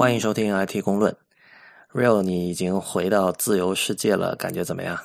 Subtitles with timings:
[0.00, 1.14] 欢迎收听 IT 公论。
[1.92, 4.98] Real，你已经回到自由世界了，感觉怎么样？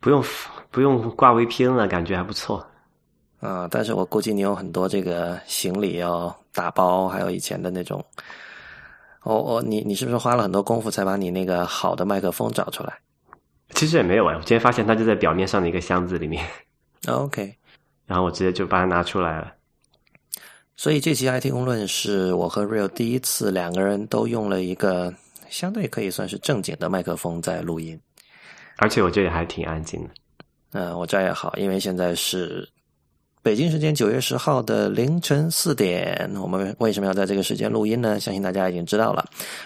[0.00, 0.22] 不用
[0.70, 2.62] 不用挂 VPN 了，感觉还不错。
[3.40, 8.04] 啊，但是我估计你有很多这个行李要打包，还有以前的那种。
[9.22, 12.98] 哦哦，你你是不是花了很多功夫才把你那个好的麦克风找出来？
[13.70, 16.46] 其实也没有啊，我今天发现它就在表面上的一个箱子里面。
[17.08, 17.56] OK，
[18.04, 19.50] 然后我直接就把它拿出来了。
[20.80, 25.12] 所以这期 IT 公论是我和 Real 第一次两个人都用了一个
[25.50, 28.00] 相对可以算是正经的麦克风在录音，
[28.78, 30.08] 而且我这里还挺安静的。
[30.72, 32.66] 嗯，我这儿也好，因为现在是
[33.42, 36.30] 北京时间九月十号的凌晨四点。
[36.40, 38.18] 我们为什么要在这个时间录音呢？
[38.18, 39.22] 相信大家已经知道了。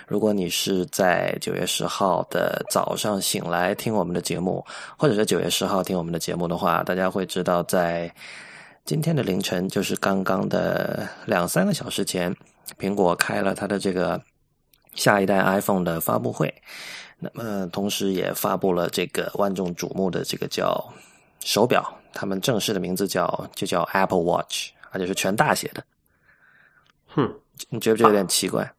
[0.08, 4.66] 如果你是在九月十号的早上醒来听我们的节目，
[4.98, 8.12] 或者是九月十号听我们的节目的话，大家会知道在。
[8.84, 12.36] 今天的凌晨，就是刚刚的两三个小时前，
[12.78, 14.20] 苹果开了它的这个
[14.92, 16.52] 下一代 iPhone 的发布会。
[17.18, 20.92] 那么，同时也发布了这个万众瞩目的这个叫
[21.40, 25.82] 手表，他们正式的名字叫就叫 Apple Watch，而且是全大写的。
[27.06, 27.34] 哼，
[27.70, 28.70] 你觉不觉得有点奇怪？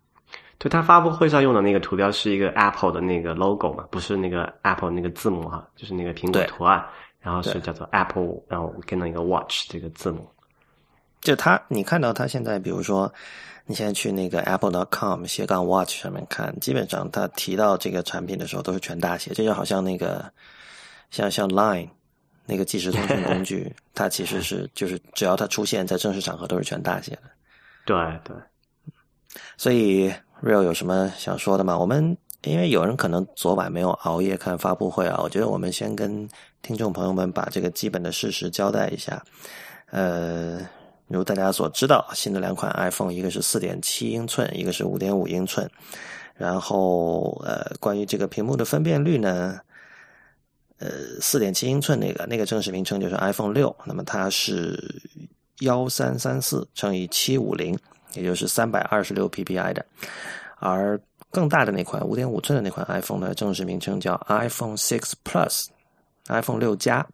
[0.59, 6.85] 对，他发布会上用的那个图标是一个 Apple 的那个 logo 嘛，不是那个 Apple 那个字母哈，就是那个苹果图案。
[7.25, 10.29] 然后是叫做 Apple，然后跟了一个 Watch 这个字母。
[11.21, 13.11] 就它，你看到它现在，比如说，
[13.65, 19.33] 你现在去那个 Apple.com 斜杠 Watch 上面看，基本上它提到这个产品的时候都是全大写。
[19.33, 20.31] 这就好像那个，
[21.09, 21.89] 像像 Line
[22.45, 27.23] 那个即时通讯工具， 它其实是就是只要它出现在正式场合都是全大写的。
[27.85, 28.35] 对对。
[29.57, 31.75] 所以 Real 有什么想说的吗？
[31.75, 32.15] 我们
[32.45, 36.27] 因为有人可能昨晚没有熬夜看发布会啊，我觉得我们先跟。
[36.61, 39.23] 听众朋友们，把这个基本的事实交代一下。
[39.91, 40.67] 呃，
[41.07, 45.69] 如大家所知道，新的两款 iPhone，一个是四点七英寸，一个是五点五英寸。
[46.33, 49.59] 然后，呃，关于这个屏幕的分辨率呢，
[50.79, 50.89] 呃，
[51.21, 55.03] 四点七英寸那个那个正式名称就是 iPhone 六，那么它是
[55.59, 57.77] 幺三三四乘以七五零，
[58.15, 59.85] 也就是三百二十六 PPI 的。
[60.57, 60.99] 而
[61.35, 65.65] 更大的那款五点五寸的那款 iPhone 呢，正式名称叫 iPhone Six Plus。
[66.29, 67.05] iPhone 六加，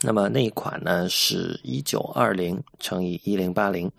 [0.00, 3.90] 那么那一款呢是一九二零乘以一零八零，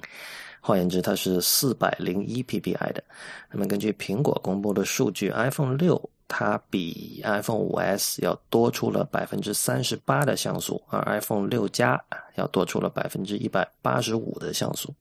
[0.62, 3.04] 换言之，它是四百零一 PPI 的。
[3.52, 12.02] 那么根据苹果公布的数据，iPhone 六它比 iPhone 五 S 要多出了百分之三十八的像素，而 iPhone 六加
[12.36, 14.96] 要多出了百分之一百八十五的像素。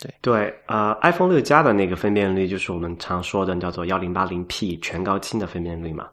[0.00, 6.08] 对对，呃，iPhone 六加的那个分辨率就是我们常说的叫做幺零八零 P 全高清的分辨率嘛。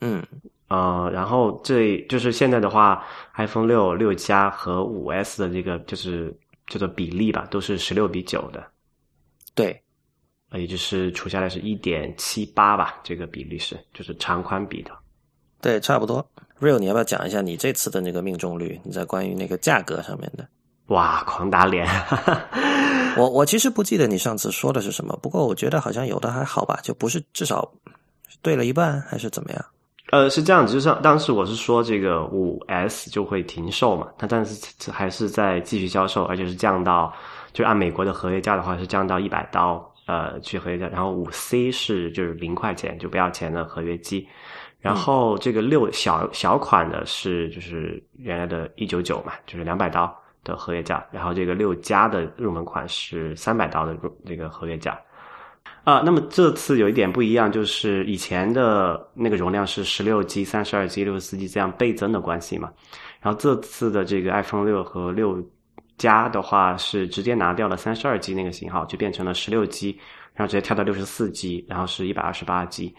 [0.00, 0.22] 嗯。
[0.68, 3.02] 呃，然后这就是现在的话
[3.36, 6.30] ，iPhone 六、六加和五 S 的这个就是
[6.66, 8.62] 叫做比例吧，都是十六比九的，
[9.54, 9.82] 对，
[10.52, 14.90] 也就是除下来是一点七八吧，这个比例是就是长宽比的，
[15.62, 16.22] 对，差不多。
[16.60, 18.78] Real，你要不要讲一下你这次的那个命中率？
[18.84, 20.46] 你在关于那个价格上面的？
[20.88, 21.86] 哇，狂打脸！
[23.16, 27.70] 我我其实不记得你上次说的是什么，不过我觉得好像有的还好吧，就不是至少
[28.42, 29.64] 对了一半，还是怎么样？
[30.10, 37.12] 呃，是这样子，就是当时我是说这个五 S 就会停售嘛，它但是还是在继续销售，而且是降到，
[37.52, 44.26] 就按美国的合约价的话是降到一百刀，呃，去合约价，然后五 C 是就是零块钱就不要钱的合约机，
[44.80, 50.10] 然后这个六小小款的是就是原来的一九九嘛，就是两百刀
[50.44, 54.98] 的合约价，然后这个六加的入门款是三百刀的入这个合约价。
[55.84, 62.70] 啊，那么这次有一点不一样，就是以前的那个容量是十六 G、三十二 G、六十四 G 这样倍增的关系嘛。
[63.20, 65.42] 然后这次的这个 iPhone 六和六
[65.96, 69.98] 加的话，是直接拿掉了三十二 G 那个型号，就变成了十六 G，
[70.34, 72.94] 然后直接跳到六十四 G，然后是一百二十八 G。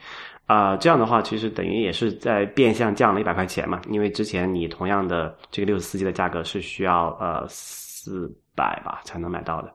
[0.49, 9.71] 啊，这样的话其实等于也是在变相降了一百块钱嘛，因为之前你同样的这个六十四 G 的价格是需要呃四百吧才能买到的，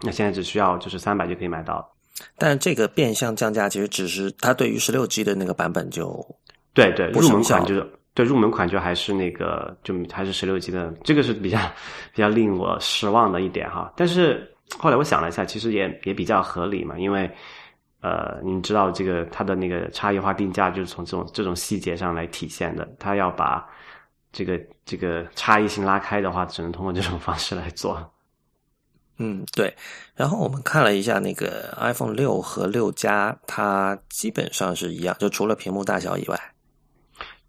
[0.00, 1.92] 那现在只需要就是三百就可以买到。
[2.38, 6.24] 但这个变相降价其实只是它对于十六 G 的那个版本就
[6.72, 11.58] 对对入门款就是对入门款就还是那个就还是十六 G 的，这个是比较
[12.14, 13.92] 比较令我失望的一点哈。
[13.96, 14.48] 但是
[14.78, 17.28] 后来我想了一下，其实也也比较合理嘛，因为
[18.00, 23.68] 呃，你知道这个它的那个差异化定价就是从这种这种细节上来体现的，它要把
[24.32, 28.12] 这个这个差异性拉开的话，只能通过这种方式来做。
[29.18, 29.74] 嗯，对。
[30.14, 36.40] 然后我们看了一下那个 iPhone 六和六加，它基本上是一样，就除了屏幕大小以外。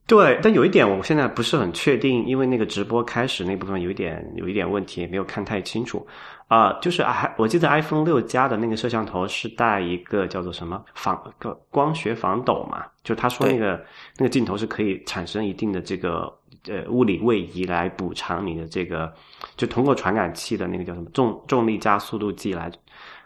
[0.06, 6.06] 对，但有一点我现在不是很确定，因为那个直播开始那部分有一点有一点问题，没有看太清楚
[6.51, 6.77] 啊。
[6.81, 12.86] 就是啊，我记得 iPhone 六加的那个摄像头是带一个叫做什么防个光学防抖嘛？
[13.03, 13.83] 就他说那个
[14.18, 16.31] 那个镜头是可以产生一定的这个
[16.68, 19.12] 呃物理位移来补偿你的这个，
[19.56, 22.71] 就通过传感器的那个叫什么重重力加速度计来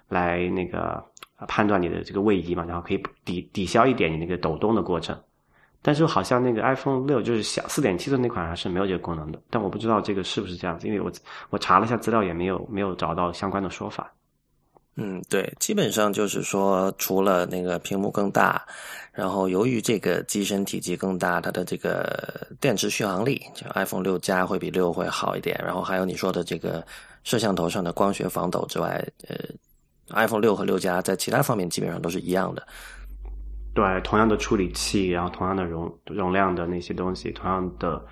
[0.07, 1.04] 来那个
[1.48, 5.18] 判断你的这个位移嘛，然后可以抵抵消一点你那个抖动的过程。
[5.85, 11.11] 但是好像那个 iPhone 六就是小四点七寸那款还是没有这个功能的，但我不知道这个是不是这样子，因为我
[11.51, 14.11] 我查了一下资料也没有没有找到相关的说法。
[14.95, 18.65] 嗯，对，基本上就是说，除了那个屏幕更大，
[19.11, 25.55] 然后由于这个机身体积更大，它的这个电池续航力，就 iPhone 六加会比六会好一点。
[25.63, 26.83] 然后还有你说的这个
[27.23, 29.35] 摄像头上的光学防抖之外，呃
[30.15, 32.65] ，iPhone 六和六加在其他方面基本上都是一样的。
[33.75, 38.04] 对，同样的处理器，然后同样的容容量的那些东西，同样的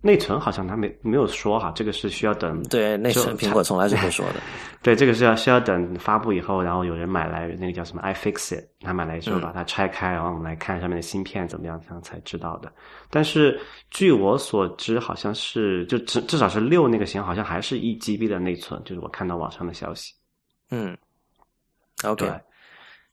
[0.00, 2.60] 内存，好像他没没有说哈，这个是需要等。
[2.64, 4.34] 对，内存苹果从来是不说的。
[4.82, 12.70] 对，这个是要需要等发布以后，然后有人买来那个叫什么 iFixit，他买来之后把它拆开，然后我们来看上面的芯片怎么样，这样才知道的。
[13.08, 13.58] 但是
[13.90, 20.12] 据我所知，好像是就至至少是六那个型，好像还是一 GB 的内存，就是我看到网上的消息。
[20.70, 20.94] 嗯
[22.02, 22.30] ，OK。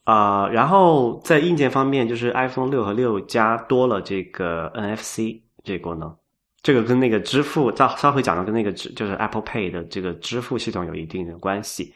[0.04, 6.16] 啊，然后在硬件方面，就是 iPhone 六和六加多了这个 NFC 这个功能，
[6.64, 11.94] 这个跟那个支付，稍稍微讲到跟那个支就是 Apple Pay 的这个支付系统有一定的关系。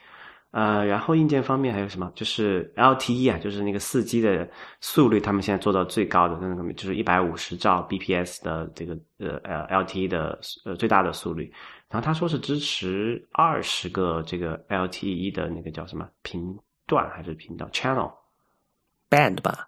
[0.51, 2.09] 呃，然后硬件方面还有什么？
[2.15, 4.47] 就是 LTE 啊，就是那个四 G 的
[4.79, 11.51] 速率，他们现在做到最高的那个就是一百五十兆 bps 的这个呃呃 LTE 的呃最大的速率。
[11.89, 16.57] 然后他说是支持二十个这个 LTE 的那个叫什么频。
[16.87, 18.11] 段还是频道 channel
[19.09, 19.67] band 吧？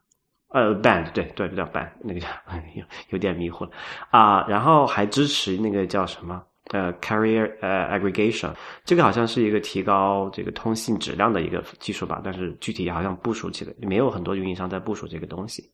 [0.49, 2.27] 呃，band 对对，叫 band 那个叫
[2.75, 3.71] 有有点迷糊了
[4.09, 4.45] 啊。
[4.47, 6.41] 然后还支持那个叫什么
[6.71, 8.53] 呃 carrier 呃 aggregation，
[8.85, 12.21] 这个好像是一个提高这个通信质量的一个技术吧。
[12.23, 15.69] 但是具体好像部署起来没有很多运营商在部署这个东西。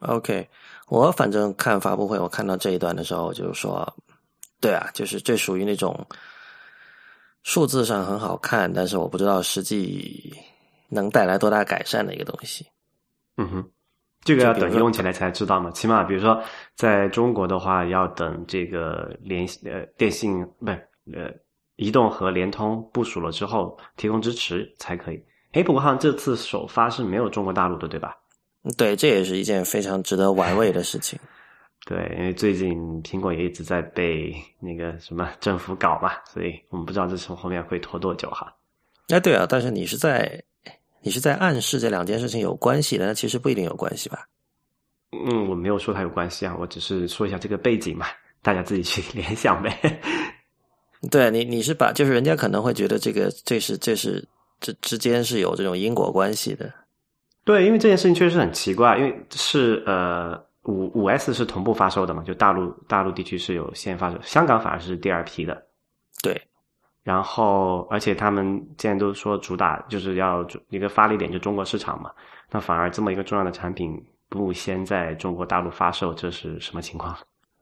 [0.00, 0.48] OK，
[0.88, 3.96] 我反正看发布会，我看到这一段的时候，就是说，
[4.60, 6.06] 对啊，就是这属于那种。
[7.42, 10.32] 数字上很好看，但是我不知道实际
[10.88, 12.66] 能带来多大改善的一个东西。
[13.36, 13.70] 嗯哼，
[14.22, 15.70] 这个要等用起来才知道嘛。
[15.70, 16.40] 起码比如说，
[16.76, 21.30] 在中国的话，要等这个联呃电信不是呃
[21.76, 25.20] 移动和联通部署了之后，提供支持才可以。
[25.52, 28.14] 哎，不过好像这次首发是没有中国大陆的，对吧？
[28.78, 31.18] 对，这也是一件非常值得玩味的事情。
[31.84, 38.54] 对，因为最近苹果也一直在被那个什么政府搞嘛，所以我们不知道这从后面会拖多久哈。
[39.08, 40.40] 哎，对啊，但是你是在
[41.00, 44.28] 你是在暗示这两件事情有关系的，那其实不一定有关系吧？
[45.10, 48.06] 嗯，我没有说它有关系啊，我只是说一下这个背景嘛，
[48.42, 49.76] 大家自己去 联想呗。
[51.10, 54.24] 对你，你是把就是人家可能会觉得这个这是这是
[54.60, 56.72] 这之间是有这种因果关系的。
[57.44, 60.40] 对，因为这件事情确实很奇怪，因为是呃。
[60.64, 62.22] 五五 S 是同步发售的嘛？
[62.22, 65.60] 就大陆大陆地区是有先发售，香港反而是第二批的。
[66.22, 66.40] 对，
[67.02, 68.44] 然后而且他们
[68.78, 72.12] 现在都说主打就是要一个发力点就中国市场嘛，
[72.50, 77.16] 那反而这么一个重要的产品不先在中国大陆发售，这是什么情况？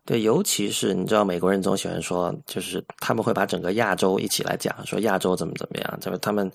[0.04, 6.50] 对，尤其是你知道美国人总喜欢说，就是他们会把整个亚洲一起来讲，说亚洲怎么怎么样，就是他们。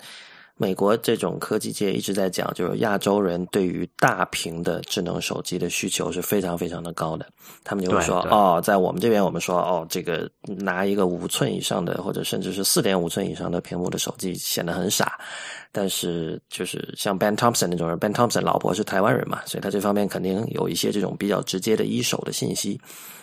[0.58, 7.26] 美国这种科技界一直在讲，就是亚洲人对于大屏的智能手机的需求是非常非常的高的。
[7.62, 15.20] 他们就会说：“哦，在我们这边，我们说哦，这个拿一个五寸以上的，或者甚至是四点五寸以上的屏幕的手机显得很傻。”
[15.72, 22.80] 但是，就是像 Ben Thompson 那种人，Ben Thompson 老婆是台湾人嘛，所以他这方面肯定有一些这种比较直接的一手的信息。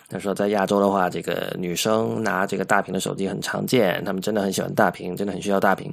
[0.08, 5.92] 他说，在亚洲的话，这个女生拿这个大屏的手机很常见，他们真的很喜欢大屏，真的很需要大屏。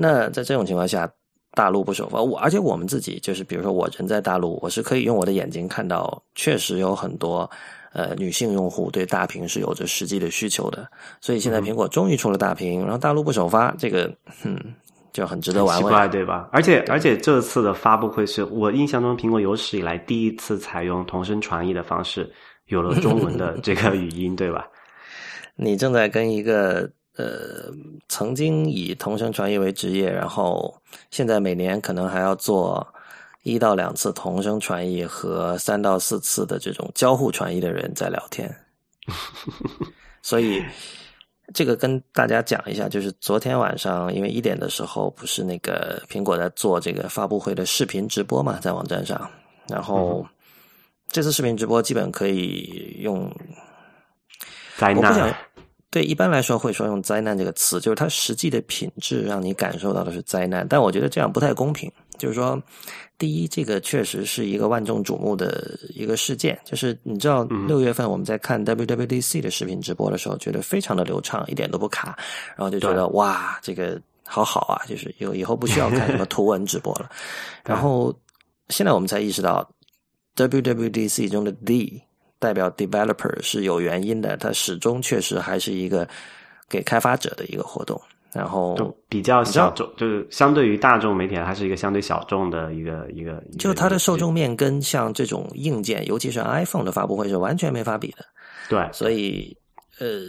[0.00, 1.10] 那在这种情况下，
[1.52, 7.50] 大陆不首发我，而且我们自己就是，比如说我人在大陆，我是可以用我的眼睛看到，确实有很多
[7.92, 10.88] 呃女性用户对大屏是有着实际的需求的。
[11.20, 14.08] 所以现在苹果终于出了大屏，然后大陆不首发，这个
[14.44, 14.56] 嗯
[15.12, 16.48] 就很值得玩味，对吧？
[16.52, 22.30] 而且而且这次的发布会是我印象中苹果有史以来第一次采用同声传译的方式，
[22.66, 24.68] 有了中文的这个 语音，对吧？
[25.56, 26.88] 你正在跟一个。
[27.18, 27.72] 呃，
[28.08, 32.86] 曾经以同声传译为职业，然后现在每年可能还要做
[33.42, 38.48] 一到两次同声传译和三到四次的这种交互传译的人在聊天，
[40.22, 40.64] 所以
[41.52, 49.28] 这个跟大家讲一下，就是昨天晚上因为一点的时候不是那个苹果在做这个发布会的视频直播嘛，在网站上，
[49.66, 50.24] 然后
[51.08, 53.28] 这次视频直播基本可以用
[54.76, 55.34] 灾难，
[55.90, 61.90] 对，一般来说会说用“灾难”这个词，就是它实际的品质让你感受到的是灾难，但我觉得这样不太公平。
[62.18, 62.60] 就是说，
[63.16, 72.18] 第一，这个确实是一个万众瞩目的一个事件，就是你知道，六月份我们在看 WWDC 的视频直播的时候，觉得非常的流畅，一点都不卡，
[72.56, 77.08] 然后就觉得哇，这个好好啊，就是有以后不需要看什么 图文直播了。
[77.64, 78.12] 然后
[78.68, 79.66] 现在我们才意识到
[80.34, 82.02] ，WWDC 中的 D
[82.38, 86.08] 代表 developer 是有原因的，它始终确实还是一个
[86.68, 88.00] 给开发者的一个活动。
[88.30, 88.76] 然后
[89.08, 98.18] 比较小众，就是相对于大众媒体，它是一个相对小众的一个，一个就它的受众面跟像这种硬件，尤其是 iPhone 的发布会是完全没法比的。
[98.68, 99.56] 对，所以
[99.98, 100.26] 呃，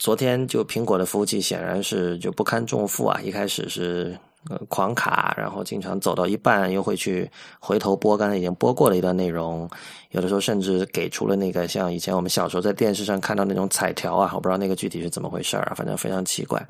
[0.00, 3.20] 昨天就苹果的服务器显然是就不堪重负啊！
[3.22, 9.68] 一开始是呃狂卡，然后经常走到一半又会去回头播刚才已经播过的一段内容，
[10.10, 16.64] 有的时候甚至给出了那个像以前我们小时候在电视上看到那种彩条啊，我不知道那个具体是怎么回事啊，反正非常奇怪。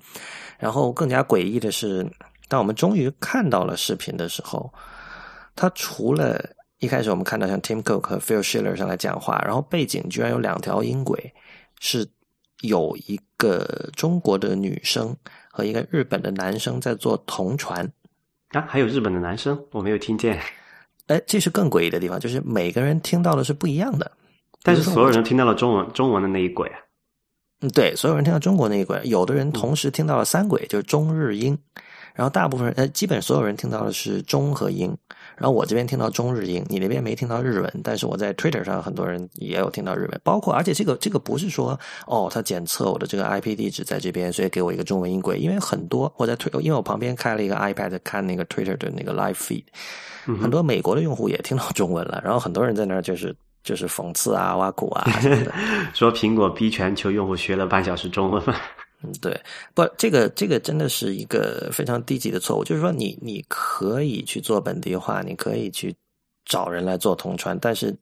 [0.58, 2.04] 然后更加诡异的是，
[2.48, 4.72] 当我们终于看到了视频的时候，
[5.54, 6.42] 它除了
[6.78, 11.32] 一开始我们看到像 Tim Cook 和 Phil Schiller 上来讲话，然后背景居然有两条音轨，
[11.80, 12.08] 是
[12.62, 15.16] 有一个中国的女生
[15.58, 17.84] 和一个日本的男生在做同船。
[18.50, 20.40] 啊，还有日本的男生，我没有听见，
[21.08, 24.08] 哎，这是更诡异的地方，就是每个人听到的是不一样的。
[24.62, 26.78] 但是所有人听到了中文中文的那一轨啊，
[27.62, 31.58] 嗯，对，所有人听到中国那一轨，有的人同时听到了三轨，就是中日英，
[32.18, 34.88] 然后大部分人，呃，基本所有人听到的是中和英，
[35.36, 49.62] 然后我这边听到中日英，你那边没听到日文，但是我在 Twitter 上很多人也有听到日文，包括而且这个这个不是说哦，他检测我的这个 IP 地址在这边，所以给我一个中文音轨，因为很多我在推，因为我旁边开了一个 iPad 看那个 Twitter 的那个 Live Feed，
[50.40, 53.32] 很多美国的用户也听到中文了，然后很多人在那儿就是
[53.62, 55.52] 就是讽刺啊、挖苦啊什么的。
[55.94, 58.42] 说苹果逼全球用户学了半小时中文。
[59.02, 59.40] 嗯，对，
[59.74, 62.64] 不，这个这个真的是一个非常低级的错误。
[62.64, 65.94] 就是说你，你可以去做本地化，你可以去
[66.44, 67.96] 找人来做同传，但是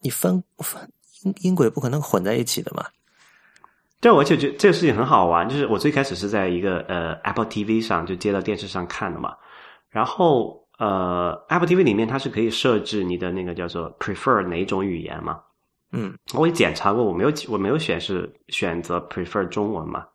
[0.00, 0.88] 你分分
[1.22, 2.86] 音音轨不可能混在一起的嘛。
[4.00, 5.48] 对，我就觉得这个事情很好玩。
[5.48, 9.34] 就是我最开始是在一个呃 Apple TV 上就接到电视上看的嘛，
[9.90, 15.40] 然后呃 Apple TV 里面它是可以设置你的那个叫做 prefer 哪种语言嘛。
[15.92, 20.06] 嗯我也检查过，我没有我没有选是选择 prefer 中文嘛。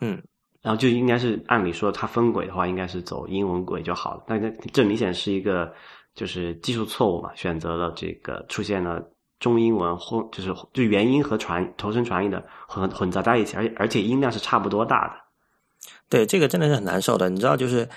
[0.00, 0.22] 嗯，
[0.62, 4.24] 然后就应该是按理说它分轨的话，应该是走英文轨就好了。
[4.26, 5.72] 但这这明显是一个
[6.14, 9.02] 就是技术错误嘛，选择了这个出现了
[9.40, 15.14] 中英文混，就是就原音和传同声传译的混混杂在一起，而且而且音量是差不多大的。
[16.08, 17.28] 对，这个真的是很难受的。
[17.30, 17.88] 你知道，就是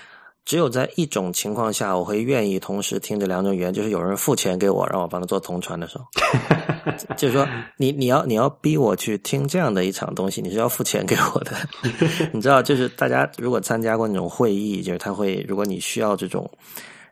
[0.44, 6.04] 只有在一种情况下，我会愿意同时听这两种语言，就是有人付钱给我，让我帮他做同传的时候。
[7.16, 7.46] 就是说，
[7.76, 11.52] 你你要你要逼我去听这样的一场东西，你是要付钱给我的。
[12.32, 16.50] 你知道，就是大家如果参加过那种会议，就是他会，如果你需要这种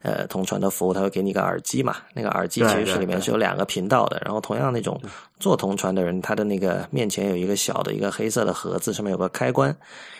[0.02, 1.96] 呃同传的服务，他会给你一个耳机嘛。
[2.14, 4.20] 那个耳机其实是里面是有两个频道的。
[4.24, 5.00] 然后同样那种
[5.38, 9.76] 做同传的人，他的那个面前有一个小的一个黑色的盒子，上面有个开关，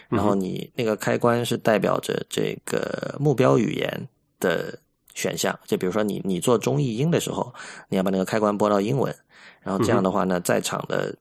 [0.09, 4.09] 然后你那个开关是代表着这个目标语言
[4.39, 4.79] 的
[5.15, 5.59] 选项。
[5.67, 7.53] 就比如说你你做中译英的时候，
[7.89, 9.15] 你要把那个开关拨到英文。
[9.63, 11.15] 然后这样的话呢，在场的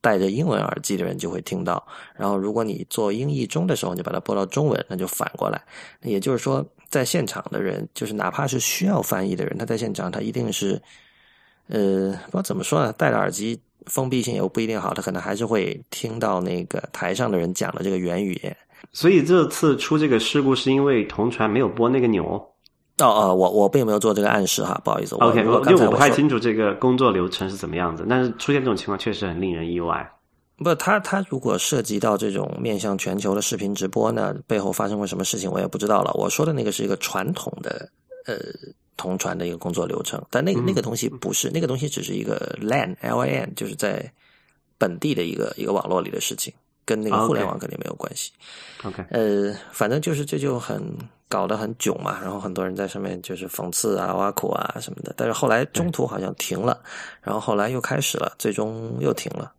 [0.00, 1.86] 戴着英文耳机的人就会听到。
[2.16, 5.62] 然后如果你做英译中的时候，你就把它拨到中文，那就反过来。
[6.00, 10.80] 也就是说，在现场的人，就是哪怕是需要翻译的人，他在现场他一定是，
[11.68, 18.54] 呃，不知道怎么说呢，戴着耳机封闭性又不一定好，他可能还是会听到那个台上的人讲的这个原语言。
[18.92, 22.24] 所以这次出这个事故是因为同传没有拨那个钮。
[22.98, 25.16] 哦哦，我我并没有做这个暗示哈，不好意思。
[25.16, 30.06] OK，我因为我不太清楚这个工作流程是怎么样子，但是出现这种情况确实很令人意外。
[30.56, 36.12] 不，他他如果涉及到这种面向全球的视频直播呢，背后发生过什么事情我也不知道了。
[36.14, 37.88] 我说的那个是一个传统的
[38.26, 38.36] 呃
[38.96, 44.12] 同传的一个工作流程，但那个、那个东西不是，那个东西只是一个 LAN L A N，就是在
[44.78, 46.52] 本地的一个一个网络里的事情，
[46.84, 48.30] 跟那个互联网肯定没有关系。
[48.84, 50.80] OK，呃，反正就是这就很
[51.28, 56.80] 搞得很囧嘛，然后很多人在上面就是讽刺啊、挖苦啊什么的，但是后来中途好像停了，
[57.22, 59.50] 然后后来又开始了，最终又停了。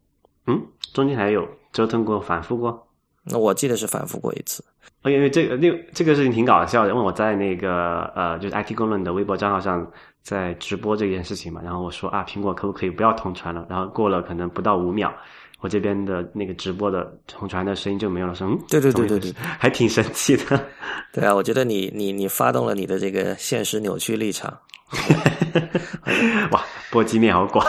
[0.47, 0.61] 嗯，
[0.93, 2.87] 中间还有折腾过、反复过。
[3.23, 4.63] 那我记得是反复过一次。
[5.05, 9.85] 因为这个那这个事情挺搞笑的，因为我在那个呃，就是 IT 公论的微博账号上
[10.21, 13.65] 在直播这件事情嘛，然后我说啊，苹果可不可以不要同传了？
[13.69, 15.13] 然后过了可能不到五秒，
[15.59, 20.65] 我这边的那个直播的同传的声音就没有了，说嗯，对对对对对， 还挺神奇的。
[21.11, 24.57] 对啊，我觉得你你你发动了你的这个现实扭曲立场。
[26.51, 27.65] 哇，波及面好广。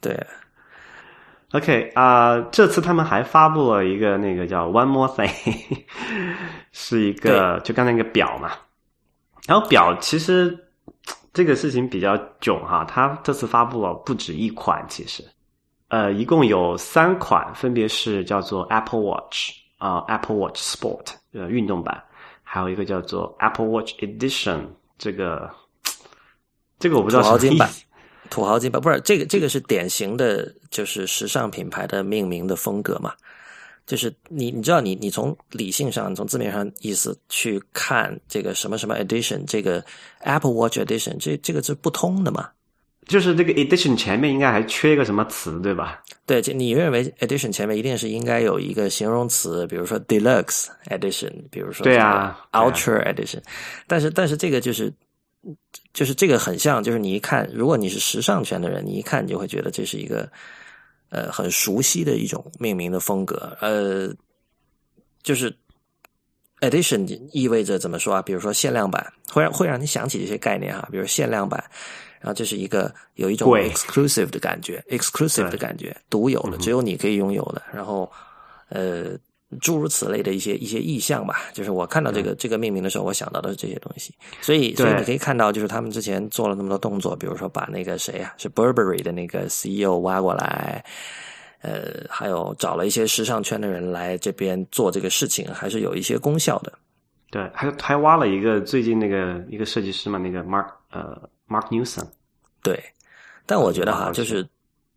[0.00, 0.14] 对。
[1.54, 5.84] OK 啊，这次他们还发布了一个那个叫 One More Thing，
[6.72, 8.50] 是一个就刚才那个表嘛。
[9.46, 10.58] 然后表其实
[11.32, 15.24] 这个事情比较囧哈，它这次发布了不止一款，其实
[15.90, 22.02] 呃一共有三款，分别是叫做 Apple Watch 啊 Apple Watch Sport 呃运动版，
[22.42, 24.66] 还有一个叫做 Apple Watch Edition
[24.98, 25.48] 这个
[26.80, 27.84] 这个我不知道什么意思。
[28.30, 33.12] 土豪金吧，不是这个，这个是典型的，就是时尚品牌的命名的风格嘛。
[33.86, 39.84] 就是你，你知道，你你从理性上，从字面上意思去看这个什么什么 edition，这个
[40.20, 42.48] Apple Watch Edition，这这个是不通的嘛？
[43.06, 46.02] 就是这个 edition 前面应该还缺一个什么词，对吧？
[46.24, 53.42] 对，你认为 edition 前面一定是应该有一个形容词，比如说 deluxe edition，比如说对啊，ultra edition，
[53.86, 54.90] 但是但是这个就是。
[55.92, 60.30] 就是这个很像，就是你一看，如果你是时尚圈的人，你一看你就会觉得这是一个
[61.10, 63.56] 呃很熟悉的一种命名的风格。
[63.60, 64.12] 呃，
[65.22, 65.54] 就是
[66.60, 68.22] edition 意味着怎么说啊？
[68.22, 70.88] 比如说限量版，会让会让你想起这些概念哈。
[70.90, 71.62] 比如限量版，
[72.20, 77.62] 然后这是一个有一种 exclusive 的感觉，exclusive 的感觉，独有的，只有你可以拥有的。
[77.72, 78.10] 然后
[78.68, 79.16] 呃。
[79.60, 84.14] 诸如此类的一些一些意象吧，就是我看到这个这个命名的时候，我想到的是这些东西。
[84.40, 90.84] 所以，所以你可以看到，就是他们之前做了那么多动作，比如说把那个谁啊，是 Burberry 的那个 CEO 挖过来，
[91.62, 96.72] 呃，还有找了一些时尚圈的人来这边做这个事情，还是有一些功效的。
[97.30, 102.06] 对，还还挖了一个最近那个一个设计师嘛，那个 Mark 呃 Mark Newson。
[102.62, 102.82] 对，
[103.46, 104.46] 但我觉得哈，就是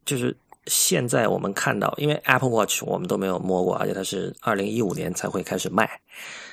[0.06, 0.36] 就是。
[0.67, 5.89] 现在我们看到，因为 Apple Watch 我们都没有摸过，而且它是二零一五年才会开始卖。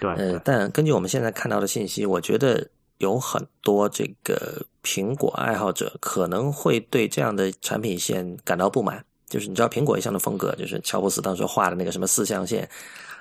[0.01, 2.67] 对，呃，但根据我们现在看到的信息，我觉得
[2.99, 9.05] 有很多这个苹果爱好者可能会对这样的产品线感到不满。
[9.27, 12.69] 就是你知道，苹果一向的风格，就是乔布斯当时画的那个什么四象限，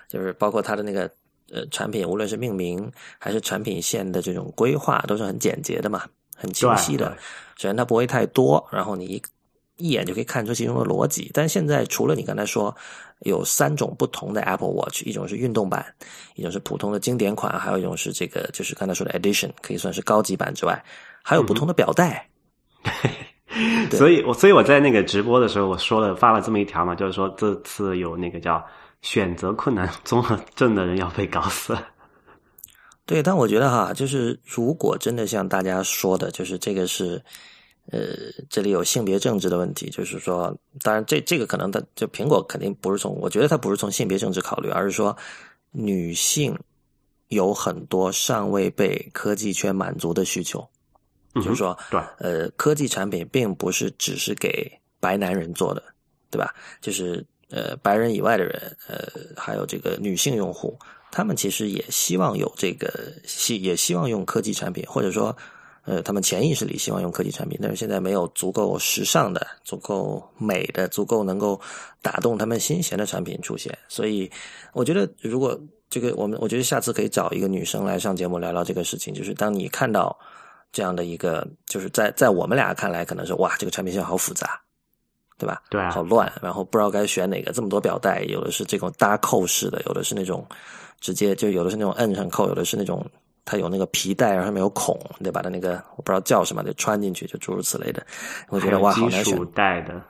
[0.07, 1.09] 就是包括它的那个
[1.51, 6.03] 呃产品，无论是命名还是产品线的这种规划，都是很简洁的嘛，
[6.35, 7.17] 很清晰的。
[7.55, 9.21] 首先它不会太多，然后你一。
[9.83, 12.73] 一眼就可以看出其中的逻辑，但现在除了你刚才说
[13.19, 15.85] 有三种不同的 Apple Watch，一种是运动版，
[16.35, 20.81] 一种是普通的经典款，还有一种是这个就是刚才说的 Edition，可以算是高级版之外，
[21.21, 22.25] 还有不同的表带。
[23.91, 28.65] 所以，我所以我在那个直播的时候，我说了发了这么一条嘛，就是说这次有那个叫
[29.01, 31.77] 选择困难综合症的人要被搞死。
[33.05, 37.21] 对，但我觉得哈，就是如果真的像大家说的，就是这个是。
[37.91, 37.99] 呃，
[38.49, 45.15] 这里有性别政治的问题，就是说，当然这这个可能它，就苹果肯定不是从，我觉得它不是从性别政治考虑，而是说
[45.71, 46.57] 女性
[47.27, 50.65] 有很多尚未被科技圈满足的需求，
[51.35, 55.83] 就是说，对，呃，科技产品并不是只是给白男人做的，
[56.31, 56.55] 对吧？
[56.79, 58.97] 就是呃，白人以外的人，呃，
[59.35, 60.79] 还有这个女性用户，
[61.11, 65.35] 他们其实也希望有这个，希也希望用科技产品，或者说。
[65.85, 71.59] 呃，他们潜意识里希望用科技产品，但是现在没有足够时尚的、足够美的、足够能够
[72.01, 73.77] 打动他们心弦的产品出现。
[73.89, 74.31] 所以，
[74.71, 79.13] 我觉得如果这个我们，我觉得下次可以找一个女生来上节目聊聊这个事情。
[79.13, 80.17] 就是当你看到
[80.71, 84.61] 这样的一个，就是在在我们俩看来，可能是哇，这个产品线好复杂，
[85.37, 85.61] 对吧？
[85.69, 87.51] 对，好乱，然后不知道该选哪个。
[87.51, 90.47] 这么多表带，有的是这种搭扣式的，有的是那种
[91.01, 93.05] 直接就有的是那种摁上扣，有的是那种。
[93.45, 98.01] 它有那个皮带，然后上面有孔，得把它那个我不知道叫什么，得穿进去，就诸如此类的。
[98.47, 99.45] 我觉得哇，好难选。
[99.47, 100.01] 带的，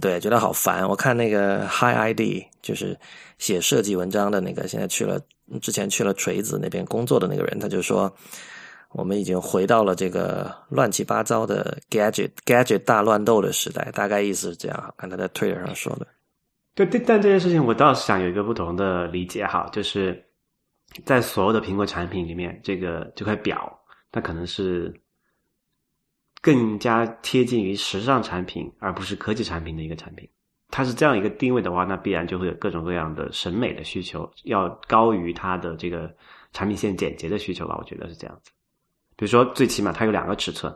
[0.00, 0.88] 对，觉得好烦。
[0.88, 2.20] 我看那个 High ID，
[2.62, 2.98] 就是
[3.36, 5.20] 写设计文章的那个，现在去了
[5.60, 8.10] 之前去了锤子那边工作的那个人，他就说，
[8.92, 13.90] 我们已经回到了这个乱七八糟的 gadget gadget 大乱斗的时代。
[13.92, 16.06] 大概意思是这样，看他在 Twitter 上说的。
[16.74, 20.24] 对，但这件事情我倒是想有一个不同的理解哈，就是。
[21.04, 24.92] 在所有的苹果产品里面，这个这块表，它可能是
[26.40, 30.28] 更加贴近于时尚产品，而不是科技产品的一个产品。
[30.72, 36.14] 它是这样一个定位的话，那必然就会有各种各样的审美的需求，要高于它的这个
[36.52, 37.76] 产品线简洁的需求吧？
[37.76, 38.52] 我觉得是这样子。
[39.16, 40.72] 比如说，最起码它有两个尺寸，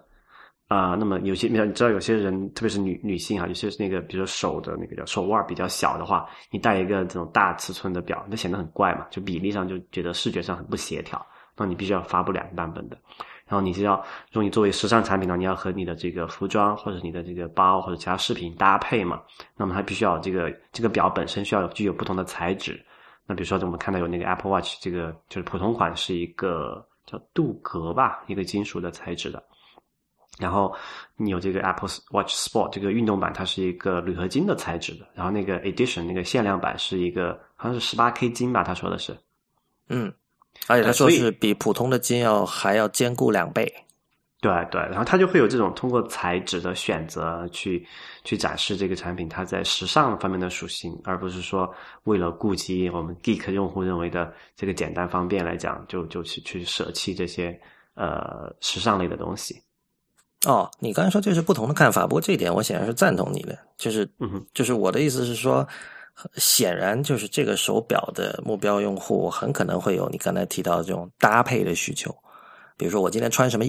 [0.66, 11.24] 啊，那么有些你知道，有些人特别是女女性啊，有些是那个，比如说手的那个叫手腕比较小的话，你戴一个这种大尺寸的表，那显得很怪嘛，就比例上就觉得视觉上很不协调。
[11.56, 12.98] 那你必须要发布两个版本的，
[13.46, 13.94] 然后你是要，
[14.32, 19.22] 如果你作为时尚产品呢，你要和你的这个服装或者你的这个包或者其他饰品搭配嘛，
[19.56, 22.84] 那么它必须要这个这个表本身需要具有不同的材质。
[23.26, 29.40] 那比如说我们看到有那个 Apple Watch，这个就是普通款是一个叫镀铬吧，一个金属的材质的。
[30.38, 30.74] 然后
[31.16, 35.06] 你有这个 Apple Watch Sport 这个运动版，它是一个铝合金的材质的。
[35.14, 39.16] 然后那个 Edition 那个限量版是一个好像是十八 K 金吧，他说的是。
[39.88, 40.12] 嗯，
[40.66, 43.72] 而且他说是比普通的金要还要坚固两倍。
[44.40, 47.86] 对对，然后它就会有这种通过材质的选择去
[48.24, 57.58] 去展示这个产品它在时尚方面的属性，而不是说为了顾及我们 geek 用户认为的这个简单方便来讲，就就去去舍弃这些
[57.94, 59.58] 呃时尚类的东西。
[60.46, 64.08] 哦，你刚才说这是不同的看法，不过这一点我显然是赞同你的，就是，
[64.52, 65.66] 就是我的意思是说，
[66.36, 72.14] 显然就是这个手表的目标用户很可能会有你刚才提到的这种搭配的需求，
[72.76, 73.64] 比如说我今天穿什么，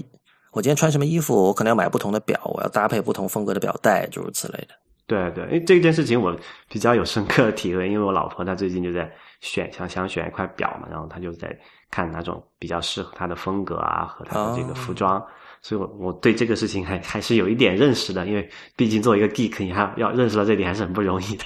[0.52, 4.74] 我今天穿什么衣服，我可能要买不同的表，我要搭配不同风格的表带，诸如此类的。
[5.06, 6.36] 对对，因为这件事情我
[6.68, 9.10] 比较有深刻的体会，因为我老婆她最近就在
[9.40, 11.56] 选，想想选一块表嘛，然后她就在
[11.90, 15.24] 看哪种比较适合她的风格啊和她的这个服装。
[15.62, 21.44] 所以，我我对这个事情还还是有一点认识的，因为毕竟作为一个 geek，你还要认识到这点还是很不容易的。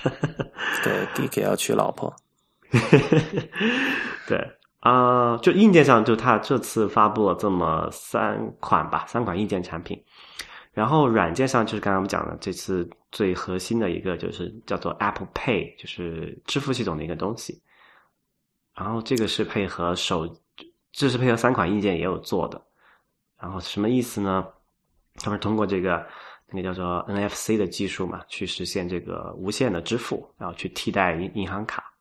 [0.84, 2.14] 对，geek 要娶老婆。
[4.28, 4.38] 对
[4.80, 10.00] 啊，就硬件上，就他这次发布了这么三款吧，三款硬件产品。
[10.72, 17.60] 然后软件上，就是刚刚我们讲的，这次最核心的一个就是叫做 Apple Pay，就是支付系统的一个东西。
[18.76, 20.28] 然后这个是配合手，
[20.92, 22.62] 这是配合三款硬件也有做的。
[23.40, 24.46] 然后什么意思呢？
[25.22, 26.06] 他们通过这个
[26.46, 31.92] 那个叫做 NFC 的技术嘛，去实现这个无线的支付，然后去替代银银行卡。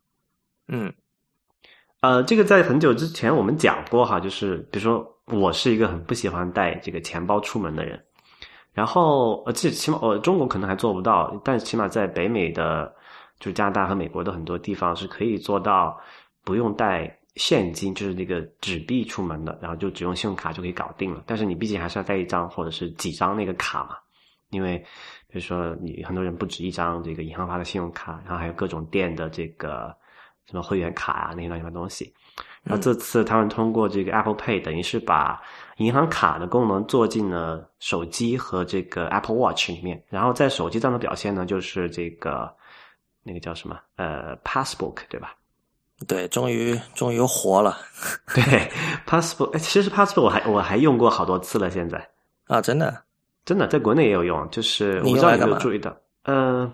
[0.67, 0.93] 嗯，
[2.01, 8.01] 呃，这个在很久之前我们讲过哈，就是比如说我是一个很不喜欢带这个钱包出门的人，
[8.73, 12.93] 然后呃，这起码呃中国可能还做不到，但起码在北美的，
[13.39, 15.99] 就是加拿大和美国的很多地方是可以做到
[16.43, 17.18] 不用带。
[17.35, 21.23] 现金就是那个纸币出门的，然后就只用信用卡就可以搞定了。
[21.25, 23.95] 但是你毕竟还是要带一张或者是几张那个卡嘛，
[24.49, 24.77] 因为
[25.27, 29.95] 比如说你很多人不止一张这个银行发的信用卡，然后还有各种店的这个
[30.45, 32.13] 什么会员卡啊那些乱七八糟东西。
[32.61, 35.41] 然后这次他们通过这个 Apple Pay，等于是把
[35.77, 40.03] 银行卡的功能做进了手机和这个 Apple Watch 里面。
[40.09, 42.53] 然后在手机上的表现呢，就是这个
[43.23, 45.35] 那个叫什么呃 Passbook 对吧？
[46.07, 47.77] 对，终于终于活了。
[48.33, 48.71] 对
[49.05, 51.69] ，Passport，其实 Passport 我还我还用过好多次了。
[51.69, 52.09] 现在
[52.47, 53.03] 啊，真的，
[53.45, 54.49] 真的，在国内也有用。
[54.49, 56.71] 就是我不知道有没有注意到，呃，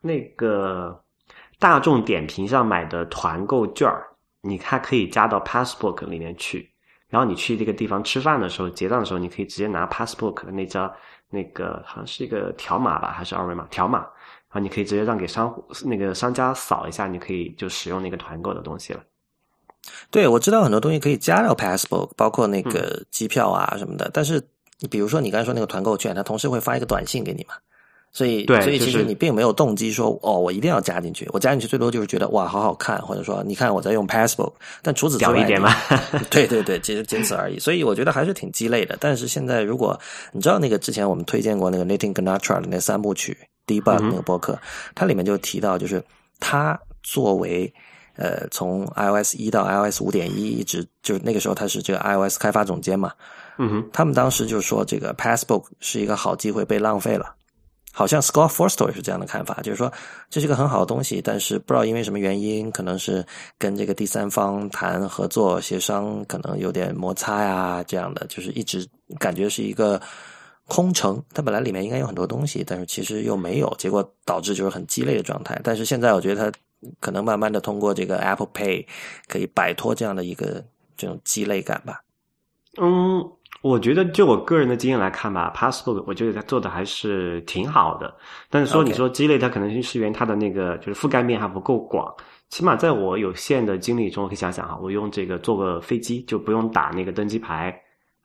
[0.00, 0.98] 那个
[1.58, 4.06] 大众点评上买的团购券儿，
[4.40, 6.68] 你它可以加到 Passport 里面去。
[7.08, 10.90] 然后你去这个地方吃饭的时候，结账的时候，你可以直接拿 Passport 的那张
[11.28, 13.66] 那个好像是一个条码吧，还是二维码？
[13.70, 14.06] 条码。
[14.50, 19.00] 啊，你可以直接让给商户那个商家扫一下，你可以就使用那个团购的东西了。
[20.10, 24.10] 对，我知道很多东西可以加到 Passbook，包括那个机票啊什么的。
[24.12, 24.42] 但是
[24.80, 27.54] 你比如说你刚才说那个团购券，它同时会发一个短信给你嘛？
[28.12, 31.28] 所以，所以其实你并没有动机说哦，我一定要加进去。
[31.32, 34.52] 我加进去最多就是觉得哇，好好看，或者说你看我在用 Passbook。
[34.82, 35.72] 但除此之外，一点嘛？
[36.28, 37.60] 对对对，其实仅此而已。
[37.60, 38.98] 所以我觉得还是挺鸡肋的。
[38.98, 39.96] 但是现在如果
[40.32, 43.38] 你知道那个之前我们推荐过那个 Nathan Ganatra 的那三部曲。
[43.70, 44.58] Debug 那个博客，
[44.94, 46.02] 它里面就提到，就是
[46.40, 47.72] 他作为
[48.16, 53.12] 呃从 iOS 一到 iOS 五点一一直就是那个时候他是这个 iOS 开发总监嘛，
[53.58, 57.34] 嗯哼，他们当时就说这个 Passbook 是一个好机会被浪费了，
[57.92, 59.92] 好像 Scott Forstall 也是这样的看法，就是说
[60.28, 63.24] 这是个很好的东西，但是不知道因为什么原因，可能是
[63.56, 68.86] 跟这个第三方谈合作协商，可能有点摩擦呀，这样的就是一直
[69.18, 70.00] 感觉是一个。
[70.70, 75.60] 空城，它本来里面应该有很多东西，但是其实又没有，结果导致就是很鸡肋的状态。
[75.64, 76.58] 但是现在我觉得它
[77.00, 78.86] 可能慢慢的通过这个 Apple Pay
[79.26, 80.64] 可以摆脱这样的一个
[80.96, 82.00] 这种鸡肋感吧。
[82.80, 83.20] 嗯，
[83.62, 88.14] 我觉得就我个人的经验来看吧，Passbook 我觉得它做的还是挺好的。
[88.48, 92.14] 但是说你说鸡肋，它可能是源于它的那个就是覆盖面还不够广。
[92.48, 97.76] 起码在我有限的经历中，我可以想想哈，我用这个坐个飞机就不用打那个登机牌。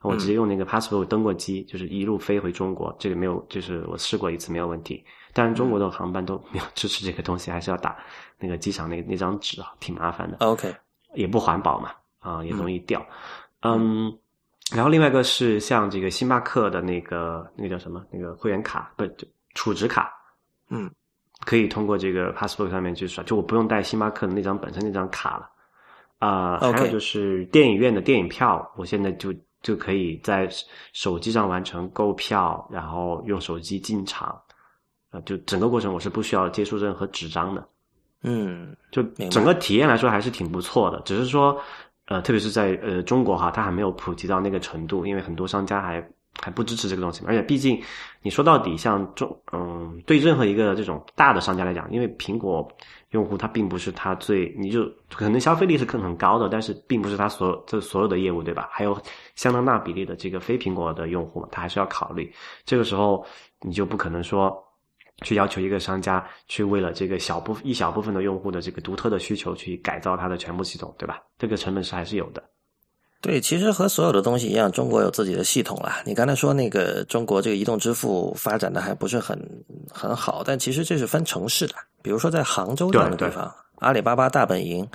[0.02, 5.04] 我直接用那个 Passport 登过机，就是一路飞回中国，这个没有，就是我试过一次没有问题。
[5.34, 7.98] 但是中国的航班都 没有支持这个东西，还是要打
[8.38, 10.38] 那个机场那那张纸啊，挺麻烦的。
[10.46, 10.74] OK，
[11.16, 13.04] 也不环保嘛，啊，也容易掉。
[13.62, 14.16] 嗯，
[14.74, 20.14] 然后另外一个是像这个星巴克的那个那个叫什么那个会员卡，不就储值卡，
[20.70, 20.90] 嗯，
[21.46, 25.50] 可以通过这个 Passbook 上面去刷，就我不用带星巴克的那张本身那张卡了。
[26.20, 29.34] 啊、还有就是电影院的电影票，我现在就
[29.66, 30.48] 就可以在
[30.94, 34.40] 手机上完成购票，然后用手机进场，
[35.10, 37.68] 呃，就整个过程我是不需要接触任何纸张的。
[38.22, 39.02] 嗯就
[39.32, 41.60] 整个体验来说还是挺不错的，只是说，
[42.06, 46.08] 呃，特别是在呃中国哈，它还没有普及到那个程度，因为很多商家还
[46.40, 47.24] 还不支持这个东西。
[47.26, 47.82] 而且毕竟
[48.22, 52.72] 你说到底，像中嗯，对任何一个这种大的商家来讲，因为苹果
[53.16, 58.70] 用户他并不是他最，你就可能消费力是更很高的，但是并不是他所这所有的业务对吧？
[58.72, 58.96] 还有
[59.36, 62.32] 相当大比例的这个非苹果的用户嘛，他还是要考虑。
[62.66, 63.26] 这个时候
[63.62, 64.62] 你就不可能说。
[65.24, 71.24] 去要求一个商家去为了这个小部一小部分的用户的这个独特的需求去改造它的全部系统，对吧？
[71.38, 72.44] 这个成本是还是有的。
[73.26, 76.00] 对，其实和所有的东西一样，中国有自己的系统啦。
[76.06, 79.36] 你刚才说那个中国这个移动支付发展的还不是很
[79.92, 81.74] 很好，但其实这是分城市的。
[82.04, 84.88] 比如说在杭州这样的地方，阿里巴巴大本营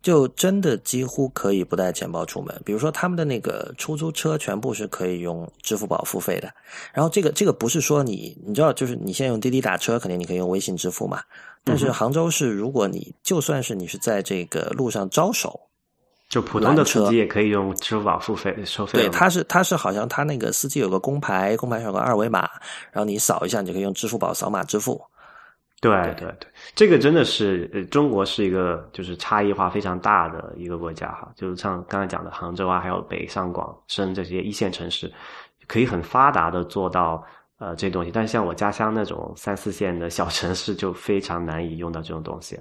[0.00, 2.58] 就真的几乎可以不带钱包出门。
[2.64, 6.50] 比如说他们的那个出租车全部是可以用支付宝付费的。
[6.94, 11.20] 然后这个这个不是说你你知道，就是你现在用滴滴打车，肯定你可以用微信支付嘛。
[11.62, 15.60] 但是杭州是，如果你就算是你是在这个路上招手。
[16.28, 22.40] 就普通的司机也可以用支付宝付费收费对，他是他是好像他那个司机有个工牌，工牌上有个二维码，
[22.90, 25.00] 然后你扫一下，你就可以用支付宝扫码支付。
[25.80, 35.12] 对对对，这个真的是呃，中国是一个就是差异化非常大的一个国家哈，就是像刚才讲的杭州啊，还有北上广深这些一线城市，
[35.68, 37.22] 可以很发达的做到
[37.58, 42.58] 呃这些东西，但是像我家乡那种三四线的小城市就非常难以用到这种东西。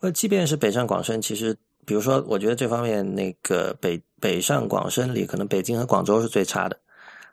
[0.00, 6.78] 那，即便是北上广深，其实比如说，我觉得这方面那个北北上广深里，可能北京和广州是最差的。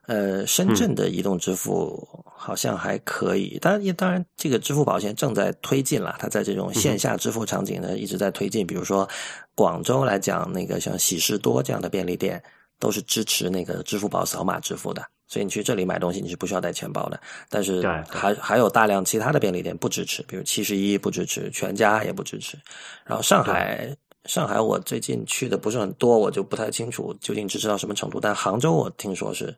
[0.05, 8.67] 呃，深圳的移动支付好像还可以，当然也当然，这个支付宝现在正在推进了，它在这种线下支付场景呢一直在推进。
[8.67, 9.07] 比如说
[9.55, 12.43] 广州来讲，那个像喜事多这样的便利店
[12.79, 17.17] 都是支持那个支付宝扫码支付的，所以你去这里买东西你是不需要带钱包的。
[17.47, 22.57] 但是还还有大量其他的便利店不支持，比如七十一不支持，全家也不支持。
[23.05, 28.19] 然后上海，上海我最近去的不是很多，我就不太清楚究竟支持到什么程度。
[28.19, 29.55] 但杭州我听说是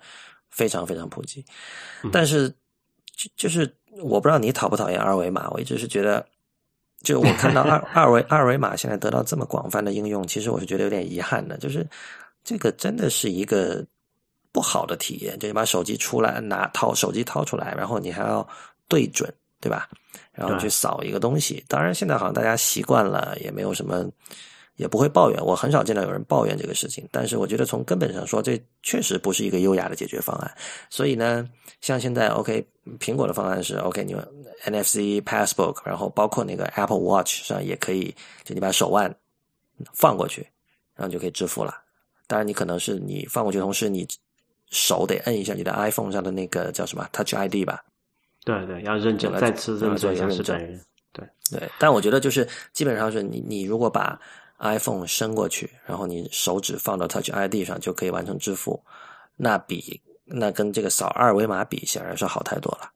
[0.49, 1.45] 非常非常普及，
[2.11, 2.49] 但是
[3.15, 6.25] 就就是我不知道你讨不讨厌二维码，我一直是觉得，
[7.03, 11.87] 就我看到二 二维二维码现在得到这么广泛的应用，其实我是觉得有点遗憾的，就是
[12.43, 13.85] 这个真的是一个
[14.51, 18.47] 不好的体验，就你把手机出来拿掏手机掏出来，然后你还要
[18.87, 19.87] 对准，对吧？
[20.31, 21.63] 然后去扫一个东西。
[21.67, 24.05] 当然，现在好像大家习惯了，也没有什么，
[24.75, 25.43] 也不会抱怨。
[25.43, 27.07] 我很少见到有人抱怨这个事情。
[27.11, 30.51] 但是，我觉得从根本上说，这确实不是一个优雅的解决方案。
[30.89, 31.47] 所以呢，
[31.81, 32.65] 像现在 OK，
[32.99, 34.21] 苹果的方案是 OK，你用
[34.65, 39.13] NFC Passbook，然后包括那个 Apple Watch 上也可以，就你把手腕
[39.93, 40.41] 放过去，
[40.95, 41.73] 然后就可以支付了。
[42.27, 44.07] 当然，你可能是你放过去，同时你
[44.71, 47.83] 手得摁一下你的 iPhone 上的那个叫什么 Touch ID 吧。
[48.43, 50.81] 对对，要认证，对再次认证一下是本人。
[51.11, 54.19] 对，对，但我觉得就是基本上是你你如果把
[54.59, 58.81] iPhone 伸过去，然后你手指放到 Touch ID 上就可以完成支付，
[59.35, 62.89] 那比那跟这个扫二维码比，显然是好太多了。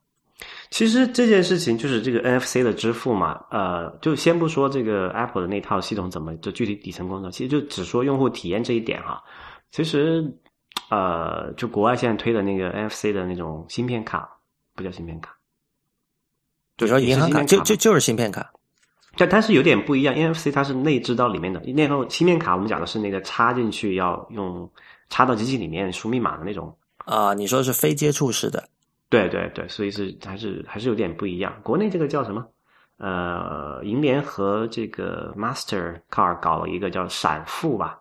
[0.71, 9.21] 其实这件事情就是这个 NFC 的支付嘛，呃，就先不说这个 Apple 的那套系统怎么就具体底层工作，其实就只说用户体验这一点哈。
[9.71, 10.31] 其实，
[10.89, 14.29] 呃，就国外现在推的那个 NFC 的那种芯片卡，
[14.75, 15.35] 不叫芯片卡，
[16.77, 18.51] 就说银行卡，就就就是芯片卡。
[19.19, 24.67] 但它是有点不一样，NFC 它是内置到里面的，那种芯片卡我们讲的是那个插进去要用
[25.09, 26.73] 插到机器里面输密码的那种。
[27.03, 28.63] 啊，你说的是非接触式的，
[29.09, 31.53] 对对对，所以是还是还是有点不一样。
[31.63, 32.45] 国内这个叫什么？
[32.97, 37.99] 呃，银联和这个 Master Card 搞了一个叫闪付吧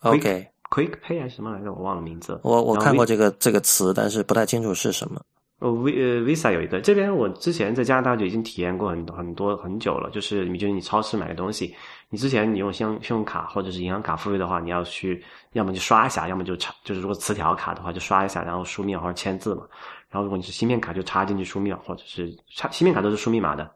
[0.00, 1.72] OK，，Quick Pay 还是什么来着？
[1.72, 2.38] 我忘了名字。
[2.44, 5.20] 我我看过这个这个词，但是不太清楚是什么。
[5.58, 10.10] 呃 Visa 有一个，这边我之前在加拿大就已经体验过很多很多很久了。
[10.10, 11.74] 就是你就是你超市买个东西，
[12.10, 19.66] 你之前你用信用信用卡或者是银行卡付费的话，你要去要么就刷一下，要么就插就是如果磁条卡的话就刷一下，然后输密码或者签字嘛。
[20.10, 23.70] 然后如果你是芯片卡就插进去输密码，或者是插芯片卡都是输密码的。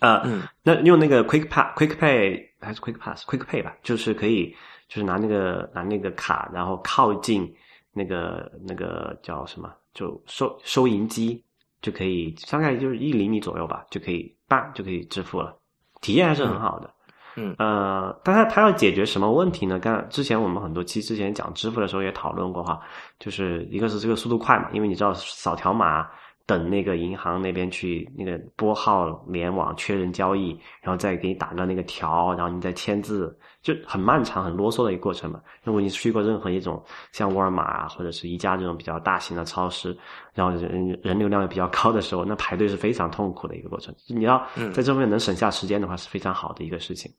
[0.00, 4.54] 呃，嗯那用那个 Quick Pass、Quick Pay 还是 Quick Pass、Quick Pay 吧，就是可以，
[4.88, 7.52] 就是拿那个拿那个卡，然后靠近
[7.92, 11.42] 那个那个叫什么，就收收银机，
[11.80, 15.56] 就可以大概就是一厘米左右吧，就可以办就可以支付了，
[16.00, 16.94] 体验还是很好的。
[17.34, 19.78] 嗯呃，但它它要解决什么问题呢？
[19.78, 22.80] 刚之前我们很多期之前讲支付的时候也讨论过哈，
[23.18, 26.08] 就是一个是这个速度快嘛，因为你知道扫条码。
[26.46, 35.40] 等那个银行那边去那个拨号联网确认交易，然后再给你打个那个条，然后你再签字，就很漫长、很啰嗦的一个过程嘛。
[35.64, 36.80] 如果你去过任何一种
[37.10, 39.96] 像沃尔玛啊，或者是宜家这种比较大型的超市，
[40.34, 43.92] 然后人人流量也比较高的时候，那排队是非常痛苦的一个过程。
[44.06, 44.40] 你要
[44.72, 47.12] 在这方面能省下时间的话，是非常好的一个事情。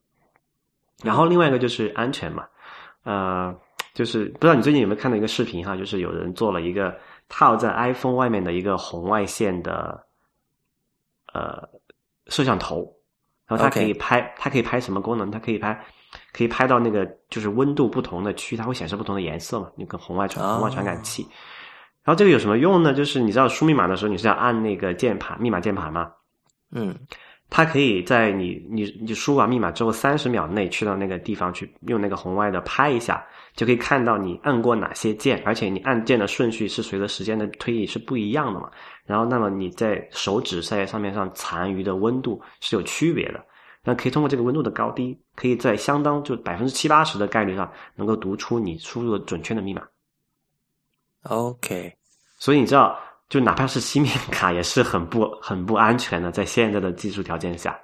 [1.04, 2.46] 然后另外一个就是安全嘛，
[3.04, 3.54] 呃，
[3.92, 6.96] 就是不知道你最近有没有看到一个视频哈，就是有人做了一个。
[7.28, 10.06] 套在 iPhone 外面的一个红外线的
[11.32, 11.68] 呃
[12.26, 12.92] 摄像头，
[13.46, 15.30] 然后它可以拍，它可以拍什么功能？
[15.30, 15.78] 它可以拍，
[16.32, 19.70] 可以拍到那个就是温度不同的区，它会显示不同的颜色嘛？
[19.76, 21.22] 那个红外传红外传感器。
[22.02, 22.94] 然后这个有什么用呢？
[22.94, 26.10] 就是你知道输密码的时候，你是要按那个键盘密码键盘吗？
[26.70, 26.98] 嗯。
[27.50, 38.70] 它可以在你你你输完密码之后三十秒内去到那个地方去用那个红外的拍一下，就可以看到你按过哪些键，而且你按键的顺序是随着时间的推移是不一样的嘛。
[39.06, 43.42] 然后，那么你在手指在上面上残余的温度是有区别的。
[43.82, 49.82] 那可以通过这个温度的高低，可以在相当就百分之七八十的概率上能够读出你输入的准确的密码。
[51.22, 51.94] OK，
[52.38, 52.98] 所以你知道。
[53.28, 57.78] 就哪怕是芯片 卡也是很不很不安全的，在现在的技术条件下，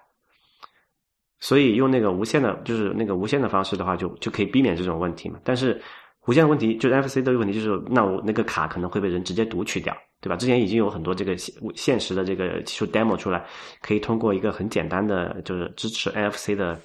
[1.38, 5.38] 所以用那个无线的，就是那个无线的方式的话，就就可以避免这种问题嘛。
[5.44, 5.80] 但是
[6.26, 10.36] 无线的问题，就是 NFC 的问题，就是那我那个卡可能会被人直接读取掉，对吧？
[10.36, 13.44] 之前已经有很多这个现现实的这个技术 demo 出来，
[13.82, 16.80] 可以通过一个很简单的，就是支持 NFC 的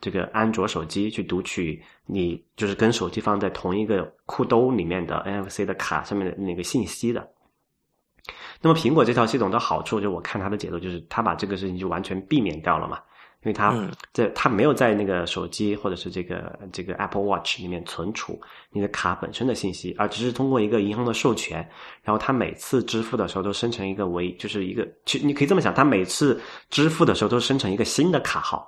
[0.00, 7.28] 这个安卓手机去读取你就是跟手机放在同一个裤兜里面的 NFC 的卡上面的那个信息的。
[8.60, 12.98] 那么苹果这套系统的好处，就我看它的解读，就是它把这个事情就完全避免掉了嘛，
[13.42, 13.74] 因为它
[14.12, 21.58] 在它没有在那个手机或者是这个这个 Apple Watch 里面存储你的卡本身的信息，而只是通过一个银行的授权，
[22.02, 28.66] 然后它每次支付的时候都生成一个为就是一个，其实你可以这么想，它每次支付的时候都生成一个新的卡号。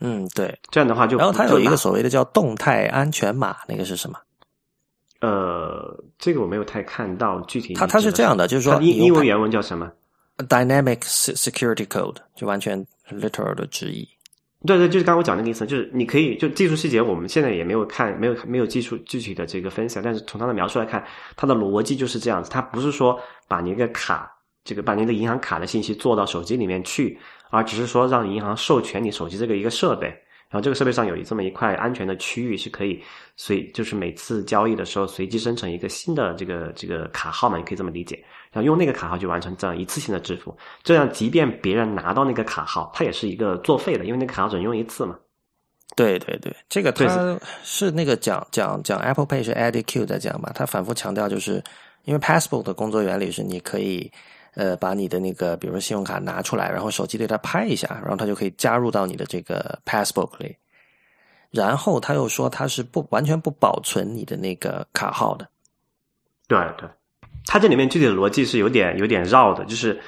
[0.00, 4.18] 嗯，对，这样的话就然后它有一个所谓的叫动态安全码，那个是什么？
[5.20, 7.74] 呃，这个我没有太看到具体。
[7.74, 9.90] 它它是这样的，就是说英英文原文叫什么
[10.38, 14.08] ？Dynamic Security Code，就完全 literal 的直译。
[14.66, 21.02] 对对，就是刚刚我讲那个意思，就是你可以就技术细节，我们现在也没有看，没有没有技术具体的这个分享，但是从它的描述来看，
[21.34, 22.50] 它的逻辑就是这样子。
[22.50, 24.30] 它不是说把你一个卡，
[24.62, 30.14] 这个把您的银行卡的信息做到手机里面去，而只是说让银行授权你手机这个一个设备。
[30.50, 33.00] 然后这个设备上有这么一块安全的区域，是可以
[33.36, 37.56] 随就是每次交易的时候随机生成一个新的这个这个卡号嘛？
[37.56, 38.16] 你可以这么理解。
[38.50, 45.16] 然后用那个卡号去完成这样一次性的支付，这样即便别人拿到那个卡号，它也是一个作废的，因为那个卡号只能用一次嘛。
[45.94, 50.50] 对对对，这个他是那个讲讲讲 Apple Pay 是 Eddie Q 在讲嘛？
[50.52, 51.62] 他反复强调，就是
[52.02, 54.10] 因为 Passport 的工作原理是你可以。
[54.54, 60.56] 呃，把你的那个，比如说信用卡拿出来，然后手机对它拍一下，然后它就可以加入到你的这个 Passbook 里。
[61.50, 65.48] 然后他又说，它是不完全不保存你的那个卡号的。
[66.46, 66.88] 对对，
[67.44, 70.00] 它这里面具体的逻辑是有点有点绕的，就是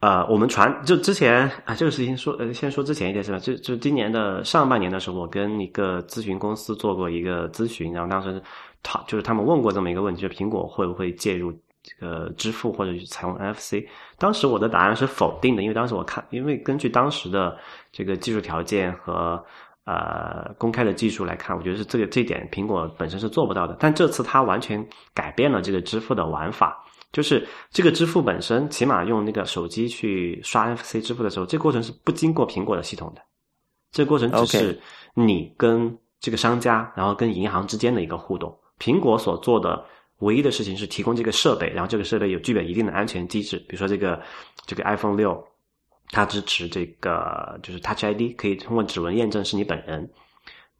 [0.00, 8.42] 呃，我们传就之前啊，这个事情说呃，先说之前一件事吧，就就今年的上半年的时候，我跟一个咨询公司做过一个咨询，然后当时
[8.82, 11.50] 他就是他们问过这么一个问题，就苹果会不会介入？
[11.82, 13.86] 这个支付或者是采用 NFC，
[14.18, 17.56] 当时我的答案是否定的，因为当时我看，因为根据当时的
[17.90, 19.42] 这个技术条件和
[19.86, 23.74] 呃公开的技术来看，我觉得是这个这点苹果本身是做不到的。
[23.80, 33.22] 但这次它完全改变了这个支付的玩法，就是这个支付本身，起码用那个手机去刷 NFC 支付的时候，这个过程是不经过苹果的系统的，
[33.90, 34.78] 这个过程只是
[35.14, 39.82] 你跟这个商家，然后跟银行之间的一个互动，苹果所做的。
[40.20, 44.20] 唯一的事情是提供这个设备，然后这个设备有具备一定的安全机制，比如说这个
[44.66, 45.42] 这个 iPhone 六，
[46.10, 50.08] 它支持这个就是 Touch ID，可以通过指纹验证是你本人，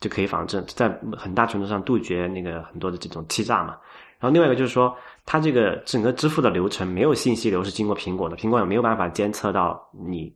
[0.01, 3.77] 就可以防证在很大程度上杜绝那个很多的这种欺诈嘛。
[4.19, 10.31] 然后另外一个就是说，它这个整个支付的流程没有信息流是经过苹果的，苹果也没有办法监测到你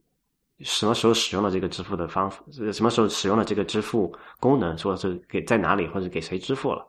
[0.60, 2.32] 什么时候使用了这个支付的方，
[2.72, 6.86] 什么时候使用了这个支付功能，说是给在哪里或者给谁支付了。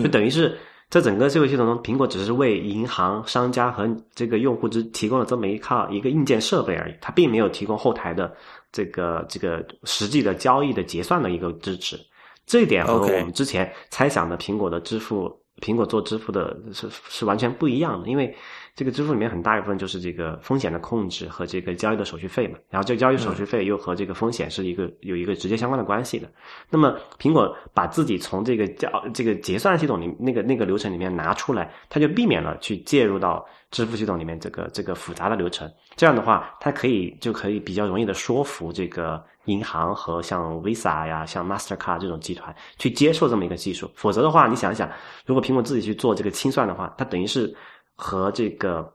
[0.00, 0.56] 就等于是
[0.88, 8.32] 在整个社会系统中，苹果只是为银行、商家和这个用户之提供了这么一套一个硬件设备而已，它并没有提供后台的
[8.70, 11.98] 这个这个实际的交易的结算的一个支持。
[12.46, 18.34] 这一点和我们之前猜想的苹果的支付苹果做支付的是是完全不一样的，因为
[18.74, 26.26] 这个支付里面很大一部分就是这个风险的控制和这个交易的手续费嘛，然后这个交易手续费又和这个风险是一个有一个直接相关的关系的。
[26.70, 35.70] 那么苹果把自己从这个交这个结算系统里那个那个流程里面拿出来，它就避免了去介入到支付系统里面这个这个复杂的流程。
[35.94, 39.22] 这样的话，它可以就可以比较容易的说服这个。
[39.46, 44.88] 银行和像 Visa 呀、像 Mastercard 这种集团去接受这么一个技术，否则的话，你想一想，
[45.26, 47.52] 如果苹果自己去做这个清算的话，它等于是
[47.96, 48.92] 和这个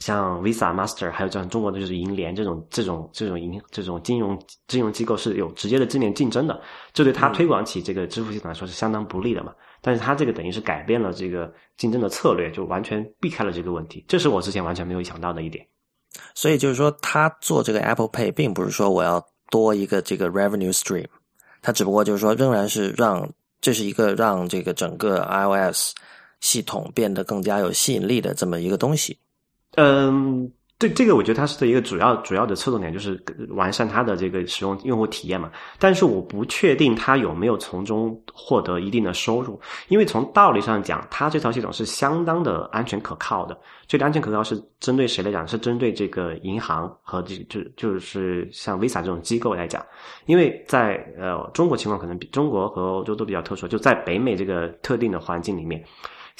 [0.00, 6.60] 像 Visa、Master 还有像中国的就是银联这种这种这种银这种金融金融机构是有直接的正面竞争的，
[6.92, 9.52] 这对它推广起这个支付系统来说是相当不利的嘛。
[9.80, 15.66] 但是它这个等于是改变了这个竞争的策略，就完全避开了这个问题，这是我之前完全没有想到的一点。
[16.34, 19.24] 所以就是说，他做这个 Apple Pay 并不是说我要。
[19.50, 21.08] 多一个这个 revenue stream，
[21.60, 23.28] 它只不过就是说，仍然是让
[23.60, 25.92] 这是一个让这个整个 iOS
[26.40, 29.16] 系统变得更加有吸引力的这么一个东西。
[29.76, 30.50] 嗯。
[30.80, 35.52] 这这个我觉得它是的一个主要主要的侧重点，就是完善它的这个使用用户体验嘛。
[35.78, 43.54] 但是我不确定它有没有从中获得一定的收入，因为从道理上讲，它这套系统是相当的安全可靠的。
[43.86, 45.46] 这个安全可靠是针对谁来讲？
[45.46, 49.84] 是针对这个银行和这就就是像 Visa 这种机构来讲。
[50.24, 55.84] 因为在呃中国情况可能比中国和欧洲都比较特殊，就在北美这个特定的环境里面，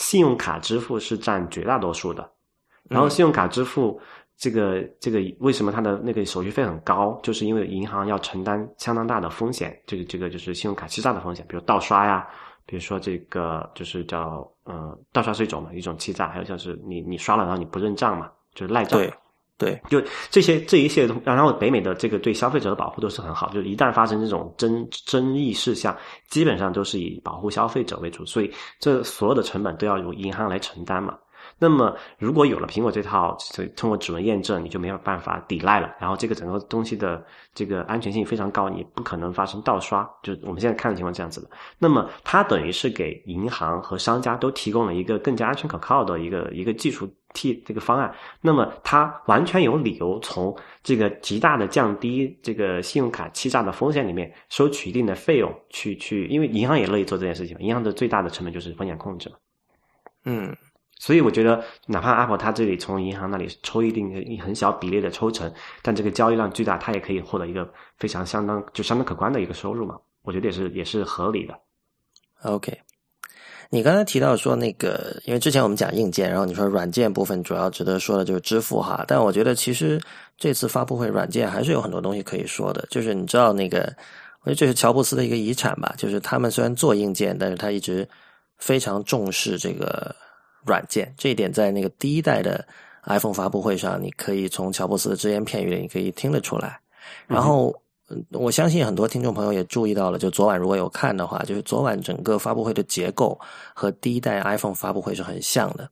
[0.00, 2.28] 信用卡支付是占绝大多数的，
[2.88, 4.00] 然后信用卡支付。
[4.42, 7.20] 这个这个为什么它的那个手续费很高？
[7.22, 12.26] 就是因为银行要承担相当大的风险，这个这个就是信用卡欺诈的风险，比如盗刷呀，
[12.64, 18.98] 比如说这个就是叫呃盗刷是一种嘛，一种欺诈，还有像是你你刷了然后你不认账嘛，就是赖账。
[18.98, 19.12] 对
[19.60, 25.94] 对，就这些这一切，然后北美的这个对消费者的保护都是很好，就是一旦发生这种争争议事项，
[26.30, 31.14] 基本上都是以保护消费者为主，所以这所有的成本都要由银行来承担嘛。
[31.58, 33.36] 那么，如果有了苹果这套，
[33.76, 35.94] 通过指纹验证，你就没有办法抵赖了。
[35.98, 37.22] 然后，这个整个东西的
[37.54, 40.08] 这个安全性非常高，你不可能发生盗刷。
[40.22, 41.50] 就我们现在看的情况这样子的。
[41.78, 48.14] 那么，它等于是给银行和商家都提供了一个更加安全可靠的一个一个技术替这个方案。
[48.40, 57.56] 那么，他完全有理由从这个极大的降低这个信用卡欺诈的风险里面收取一定的费用，去去，因为银行也乐意做这件事情。
[57.60, 59.36] 银行的最大的成本就是风险控制嘛。
[60.24, 60.56] 嗯。
[61.02, 65.50] 所以我觉得，哪怕 Apple 它这里从银行那里抽一定很小比例的抽成，
[65.80, 67.66] 但这个交易量巨大，它也可以获得一个
[67.96, 69.98] 非常相当就相当可观的一个收入嘛。
[70.20, 71.58] 我觉得也是也是合理的。
[72.42, 72.78] OK，
[73.70, 79.98] 你刚才提到说那个，因为之前我们讲硬件，然后你说软件部分主要值得说的就是支付哈，但我觉得其实
[80.36, 82.86] 这次发布会软件还是有很多东西可以说的。
[82.90, 83.90] 就是你知道那个，
[84.42, 88.06] 我觉得这是乔布斯的一个遗产吧，就是他们虽然做硬件，但是他一直
[88.58, 90.14] 非常重视这个。
[90.66, 92.62] 软件这一点在那个第一代的
[93.04, 96.78] iPhone 发布会上，你可以从乔布斯的只言片语里你可以听得出来。
[97.26, 97.74] 然后，
[98.32, 103.38] 我相信很多听众朋友也注意到了，就昨晚如果有看的话，就是昨晚整个发布会的结构
[103.74, 105.88] 和第一代 iPhone 发布会是很像的，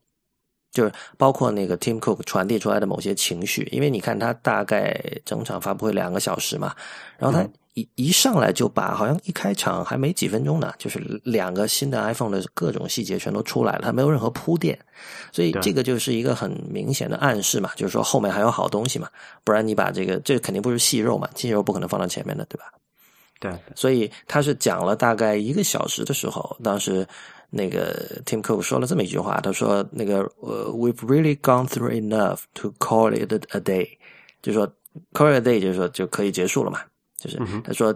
[0.73, 6.75] 就是包括那个 Tim Cook 传递出来的某些情绪，因为你看他大概整场发布会两个小时嘛，
[7.19, 7.49] 然后他。
[7.75, 14.77] 一一上来就把，好像一开场还没几分钟呢，就是两个新的 iPhone 的各种细节全都出来了，他没有任何铺垫，
[15.31, 19.09] 所以这个就是一个很明显的暗示嘛，就是说后面还有好东西嘛，
[19.45, 22.65] 不然你把这个这肯定不是细肉嘛，细肉不可能放到前面的，对吧？
[23.39, 27.07] 对，所以他是讲了大概一个小时的时候，当时
[27.51, 33.89] 那个 Tim Cook 说了这么一句话，他说那个呃，We've really gone through enough to call it a day，
[34.43, 34.67] 就说
[35.13, 36.81] call it a day 就是说就可以结束了嘛。
[37.17, 37.93] 就是他说，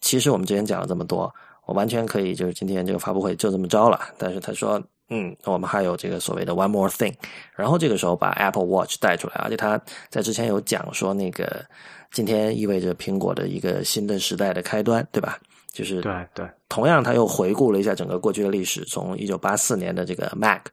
[0.00, 1.32] 其实我们之前讲了这么多，
[1.64, 4.00] 我完全可以就是今天这个发布会就这么着了。
[4.18, 7.14] 但是他说，嗯，我们还有这个所谓的 one more thing。
[7.54, 9.80] 然后这个时候把 Apple Watch 带出来，而且他
[10.10, 11.64] 在之前有讲说，那个
[12.10, 15.38] 今天意味着苹果的一个新的时代的开端，对吧？
[15.72, 16.46] 就是对对。
[16.68, 20.66] 同样，他又回顾了一下整个过去的历史，从一九八四年的这个 Mac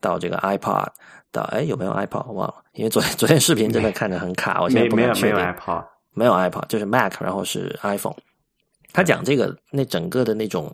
[0.00, 0.88] 到这个 iPod，
[1.32, 5.54] 到哎有没有 iPod 我忘了，因为昨天昨天视频真的看着很卡，我现在不敢确定。
[6.16, 8.14] 没有 iPod，就是 Mac，然后是 iPhone。
[8.92, 10.72] 他讲这个那整个的那种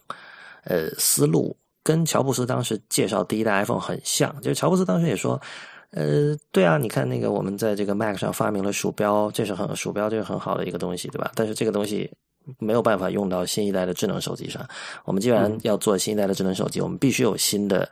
[0.64, 4.38] 呃思路，跟乔布斯当时介绍第一代 iPhone 很像。
[4.42, 5.40] 就是乔布斯当时也说，
[5.92, 11.32] 呃，对啊，你看那个我们在这个 Mac 上发明了鼠标，这是很鼠标，这是很好的一个东西，对吧？
[11.34, 12.12] 但是这个东西
[12.59, 14.66] 没有办法用到新一代的智能手机上。
[15.05, 17.88] 我们既然要做新一代的智能手机，我们必须有新的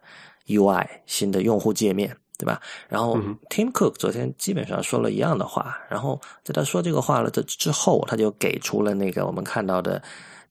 [0.46, 2.16] UI，新的用户界面。
[2.40, 2.62] 对吧？
[2.88, 3.18] 然后
[3.50, 10.00] Tim Cook 昨天基本上说了一样的话，然后在他说这个话了的之后，他就给出了那个我们看到的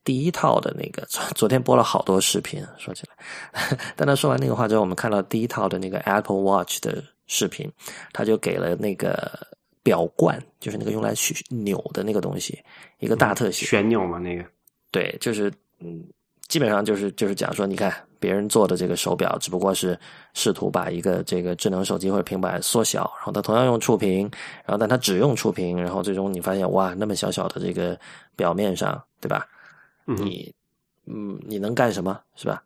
[0.04, 7.72] 第一套的那个，昨昨天播了好多视频，说起来， 但他说完那个话之后，我们看到第一套的那个 Apple Watch 的视频，
[8.12, 9.32] 他就给了那个
[9.88, 12.62] 表冠，就是那个用来去扭的那个东西，
[12.98, 14.44] 一个大特写，旋钮嘛，那个，
[14.90, 16.04] 对，就是嗯，
[16.46, 19.98] 基本上就是就是讲说，你看别人做的这个手表，只不过是
[20.34, 24.30] 试图把一个这个智能手机或者平板缩小，然后它同样用触屏，
[24.66, 27.98] 然后但它只用触屏，然后最终你发现哇，那么小小的这个
[28.36, 29.48] 表面上，对吧？
[30.04, 30.54] 你
[31.06, 32.62] 嗯，你能干什么是吧？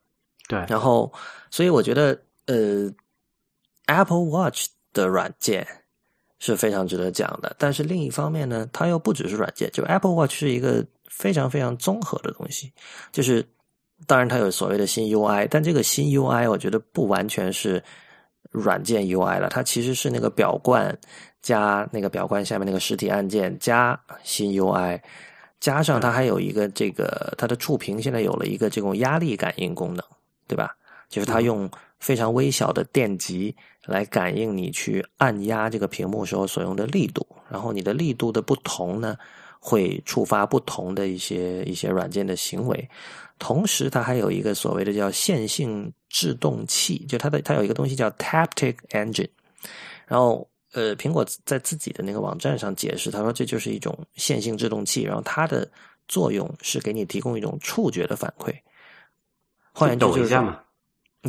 [0.48, 0.58] 对。
[0.68, 1.12] 然后，
[1.52, 2.92] 所以我觉得呃
[3.86, 5.64] ，Apple Watch 的软件
[6.42, 7.54] 是非常值得讲的。
[7.58, 12.72] 但是另一方面呢，它又不只是软件，就 Apple Watch 是一个非常非常综合的东西，
[13.12, 13.46] 就是。
[14.04, 17.80] 当然，它有所谓的新 UI，但这个新 UI 我觉得不完全是
[18.50, 20.98] 软件 UI 了，它其实是那个表冠
[21.40, 25.00] 加那个表冠下面那个实体按键加新 UI，
[25.60, 30.04] 加上它还有一个这个它的触屏现在有了一个这种压力感应功能，
[30.48, 30.74] 对吧？
[31.08, 31.70] 就是它用
[32.02, 33.54] 非常微小的电极
[33.86, 39.16] 来感应你去按压这个屏幕时候所用的力度，然后你的力度的不同呢，
[39.60, 42.90] 会触发不同的一些一些软件的行为。
[43.38, 49.30] 同时，它还有一个所谓的叫线性制动器，就它的它有一个东西叫 Taptic Engine。
[50.06, 55.68] 然后，呃，苹果在自己的那个网站上解释，他说这就是一种线性制动器，然后它的
[56.08, 58.52] 作用是给你提供一种触觉的反馈。
[59.72, 60.34] 换言之，就是，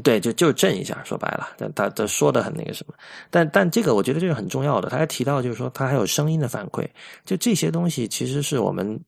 [0.02, 2.94] 对，就就是震一下，说白了，但他他说的很那个什么，
[3.30, 4.90] 但但这个我觉得这是很重要的。
[4.90, 6.88] 他还提到，就是说他还有声音的反馈，
[7.26, 9.00] 就这些东西其实是我们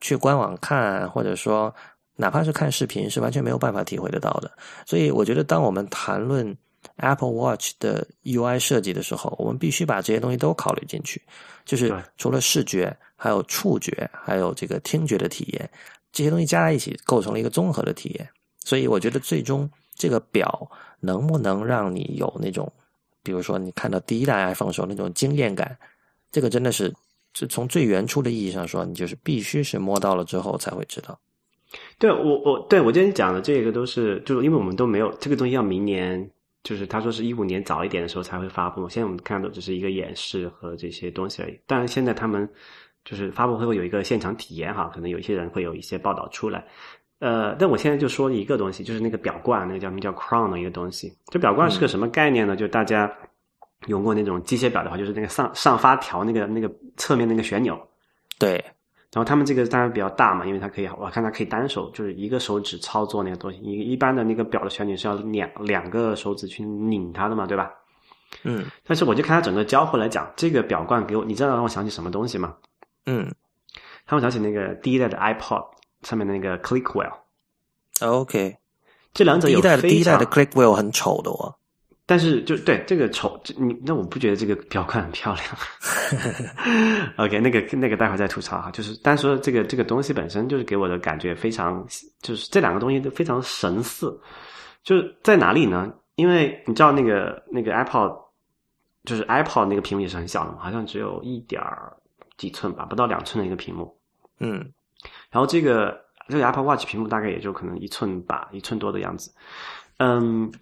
[0.00, 1.74] 去官网看，或者说。
[2.14, 4.52] 哪怕是看视频，是完全没有办法体会得到的。
[4.86, 6.54] 所以，我觉得当我们谈论
[6.96, 11.20] Apple Watch 的 UI 设计的时候，我们必须把这些东西都考虑进去。
[11.64, 15.68] 就是除了视觉，还有触觉，还有这个听觉的体验，
[16.12, 18.28] 这些东西加在一起，构成了一个综合的体验。
[18.62, 19.68] 所以，我觉得最终
[20.02, 22.72] 这个表能不能让你有那种，
[23.22, 25.78] 比如说你看到第一代 iPhone 时候那种惊艳感，
[26.32, 26.92] 这个真的是，
[27.34, 31.16] 是从最原初的意义上说，你就是必须是摸到了之后才会知道。
[32.00, 36.28] 对我，我对我今天讲的这个都是，就是因为我们都没有这个东西，要明年，
[36.64, 38.88] 就是他说是一五年早一点的时候才会发布。
[38.88, 41.56] 现在我们看到只是一个演示和这些东西而已。
[41.64, 42.50] 当然，现在他们
[43.04, 46.66] 就是发布会会有一个现场体验哈，可能有一些人会有一些报道出来。
[47.22, 51.16] 呃，但我现在就说一个东西，就是那个表冠，那个叫什么叫 Crown 的一个东西。
[51.26, 52.56] 这表冠是个什么概念呢？
[52.56, 53.08] 就大家
[53.86, 57.80] 用过那种机械表的话，就是那个上上发条那个那个侧面那个旋钮，
[58.40, 58.54] 对。
[59.12, 63.58] 然后他们这个当然比较大嘛，因为它可以，我看它可以单手，就是一个手指操作那个东西。
[63.60, 67.70] 一一般的那个表的旋钮是要两两个手指去拧它的嘛，对吧？
[68.42, 68.64] 嗯。
[68.84, 72.56] 但是我就看它整个交互来讲，这个表冠给我，你知道让我想起什么东西吗？
[73.06, 73.32] 嗯。
[74.08, 75.64] 让我想起那个第一代的 iPod
[76.02, 77.12] 上面的那个 Click Wheel。
[78.00, 78.56] OK。
[79.14, 81.54] 这两者有第一代的第一代的 Click Wheel 很丑的哦。
[82.04, 85.46] 但是就对这个丑，你那我不觉得这个表冠很漂亮。
[87.16, 88.70] OK，那个那个待会再吐槽哈。
[88.70, 91.86] 就是单说这个这个东西本身就是给我的感觉非常，
[92.20, 94.18] 就是这两个东西都非常神似。
[94.82, 95.92] 就是在哪里呢？
[96.16, 98.14] 因为你知道那个那个 Apple，
[99.04, 101.62] 就是 Apple 那个屏幕也是很小的嘛，好像只有一点
[102.36, 103.96] 几寸吧，不到两寸的一个屏幕。
[104.40, 104.72] 嗯，
[105.30, 109.32] 然后这个这个 Apple Watch 屏幕大概也就可能一寸吧，一寸多的样子。
[109.98, 110.52] 嗯。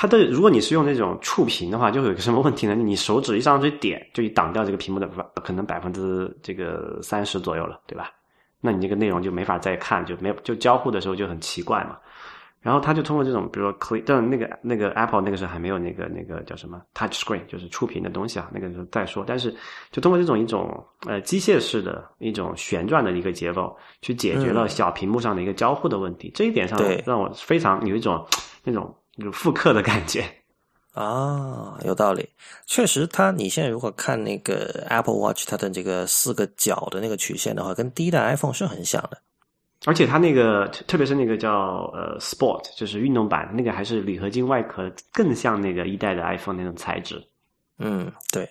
[0.00, 2.74] 它的如果你是用那种触屏的话，就会有个什么问题呢？
[2.76, 5.08] 你手指一上去点，就挡掉这个屏幕的
[5.42, 8.12] 可能百分之这个三十左右了，对吧？
[8.60, 11.98] 那你这个内容就没法再看，就没有就交互的时候就很奇怪嘛。
[12.60, 19.24] 然后他就通过这种，比如说 click，但那个那个 Apple 那个时候还没有那个那个叫什么 Touch Screen，就是触屏的东西啊，那个时候再说。
[19.26, 19.54] 但是
[19.90, 26.30] 就通过这种一种呃机械式的一种旋转的一个结构，去解决了小屏幕上的一个交互的问题。
[26.34, 28.26] 这一点上让我非常有一种
[28.64, 28.94] 那种。
[29.18, 30.24] 有复刻的感觉
[30.92, 32.24] 啊，有道理。
[32.66, 39.20] 确实，它你现在如果看那个 Apple Watch，它的这个四个角的那个曲线的话，跟第一代 iPhone 是很像的。
[39.84, 47.22] 而且它那个，特别是那个叫呃 Sport，就是运动版，那个还是铝合金外壳，更像那个一代的 iPhone 那种材质。
[47.78, 48.48] 嗯，对。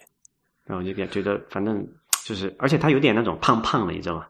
[0.66, 1.86] 然后我就觉得，反正
[2.26, 4.26] 就是，而且它有点那种胖胖的，你知道吗？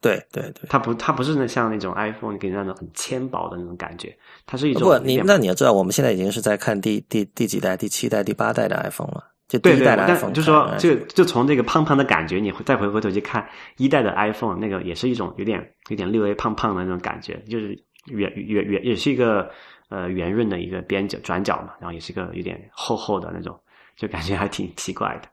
[0.00, 4.16] 对对对，它不，它不是那像那种 iPhone 给你那种很纤薄的那种感觉，
[4.46, 4.82] 它是一种。
[4.82, 10.32] 不，你那你要知道，我们现在已经是在看第第第几代、第七代、第八代的 iPhone 了，就第一代的 iPhone。
[10.32, 13.44] 就说，就就从这个胖胖的感觉，你再回过头去看
[13.78, 17.76] 一代的 iPhone，那个也是一种有点有点略微胖胖的那种感觉，就是
[18.06, 19.50] 圆圆圆，也是一个
[19.88, 23.58] 呃圆润的一个边角转角嘛，然后也是一个有点厚厚的那种，
[23.96, 25.28] 就感觉还挺奇怪的。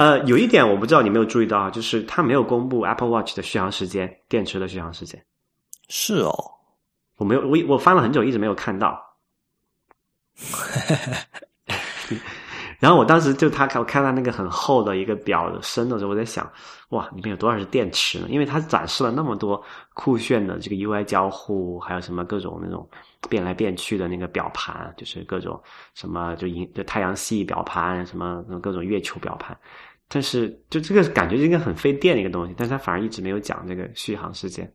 [0.00, 5.24] 呃，有一点我不知道你没有注意到啊，就是它没有公布 Apple Watch 的续航时间，电池的续航时间。
[5.88, 6.34] 是哦，
[7.16, 9.00] 我没有，我我翻了很久，一直没有看到。
[12.84, 16.46] 然后我当时就他我看到那个很厚的一个表的身的时候，我在想，
[16.90, 18.26] 哇，里面有多少是电池呢？
[18.28, 19.64] 因为它展示了那么多
[19.94, 22.86] 酷炫的这个 UI 交互，还有什么各种那种
[23.26, 25.58] 变来变去的那个表盘，就是各种
[25.94, 29.58] 什么就银就太阳系表盘，什么各种月球表盘。
[30.06, 34.70] 但是就这个感觉应该很费电的一个东西，但是他反而一直没有讲这个续航时间。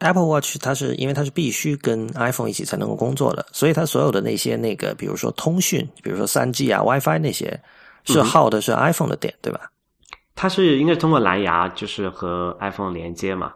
[0.00, 7.60] Apple Watch 它是因为它是必须跟 iPhone 一起才能够工作的，所以它所有的那些那个，比如说通讯，比如说三 G 啊、WiFi 那些，
[8.04, 9.70] 是耗的是 iPhone 的电，对吧？
[10.34, 13.52] 它是应该通过蓝牙，就是和 iPhone 连接嘛。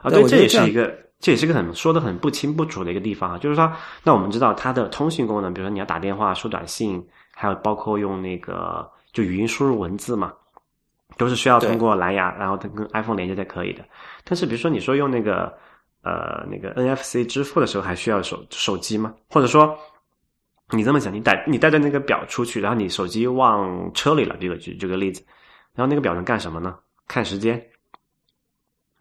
[0.00, 3.38] 啊，对，这也是一个，这也是个很说的很不清不楚的一个地方啊。
[3.38, 3.72] 就是说，
[4.04, 10.32] 那我们知道它的通讯功能，比如说你要打电话、收短信，还有包括用那个就语音输入文字嘛，
[11.16, 13.84] 都是需要通过蓝牙，然后它跟 iPhone 连接才可以的。
[14.22, 15.52] 但是比如说你说用那个。
[16.02, 19.14] 呃，那个 NFC 支付的时候还需要手手机吗？
[19.28, 19.78] 或者说，
[20.70, 25.22] 你这么想，你带你带着那个表出去，然后你手机忘车里了，这个举这个例子，
[25.74, 26.78] 然后那个表能干什么呢？
[27.06, 27.62] 看时间。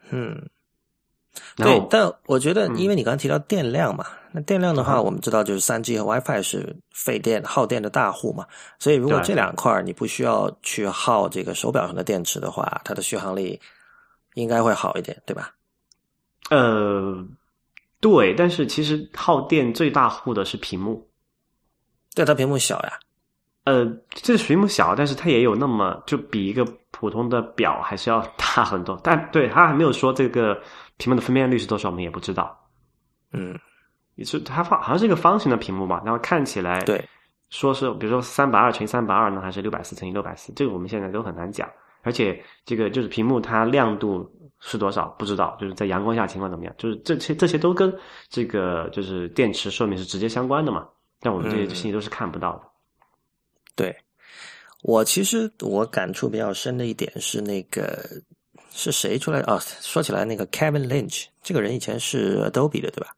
[0.09, 0.49] 嗯，
[1.55, 8.47] 对，但我觉得，因为你刚刚提到电量嘛，那电量的话，我们知道就是三 G 和 WiFi 是费电耗电的大户嘛，
[8.79, 13.61] 所以如果这两块你不需要去耗这个手表上的电池的话，它的续航力
[14.33, 15.53] 应该会好一点，对吧？
[16.49, 17.25] 呃，
[17.99, 21.07] 对，但是其实耗电最大户的是屏幕，
[22.15, 22.93] 但，它屏幕小呀。
[23.65, 28.99] 呃，这屏幕小，但是它也有那么就比一个普通的表还是要 大很多。
[29.03, 30.59] 但对它还没有说这个
[30.97, 32.57] 屏幕的分辨率是多少，我们也不知道。
[33.31, 33.55] 嗯，
[34.15, 36.01] 也是它方好像是一个方形的屏幕吧？
[36.03, 37.07] 然后看起来对，
[37.51, 40.51] 说是比如说三百二乘以三百二呢，还是六百四乘以六百四？
[40.55, 41.69] 这个我们现在都很难讲。
[42.01, 44.27] 而且这个就是屏幕它亮度。
[44.61, 46.75] 是多少不知道，就是在阳光下情况怎么样？
[46.77, 47.93] 就是这些这些都跟
[48.29, 50.87] 这个就是电池寿命是直接相关的嘛？
[51.21, 52.61] 但我们这些信息都是看不到的。
[53.75, 53.95] 对，
[54.83, 58.05] 我其实我感触比较深的一点是那个
[58.69, 59.57] 是谁出来啊？
[59.79, 63.15] 说起来，那个 Kevin Lynch 这个人以前是 Adobe 的对吧？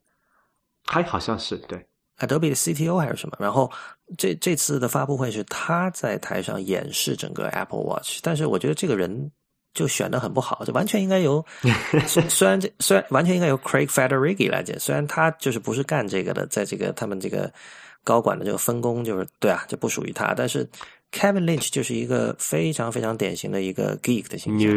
[0.86, 1.84] 他好像是对
[2.20, 3.36] Adobe 的 CTO 还是什么？
[3.40, 3.72] 然后
[4.16, 9.32] 这这次的发布会是他在台上演示整个 Apple Watch，但是我觉得这个人。
[9.74, 11.44] 就选的很不好，就完全应该由
[12.28, 17.50] 虽然这虽然完全应该由 Craig Federighi 来接，虽然他就是不是干这个的，在这个他们这个
[18.04, 20.34] 高管的这个分工就是对啊，就不属于他。
[20.34, 20.68] 但是
[21.14, 24.70] Kevin Lynch 就是一个非常非常典型的一个 geek 的形象，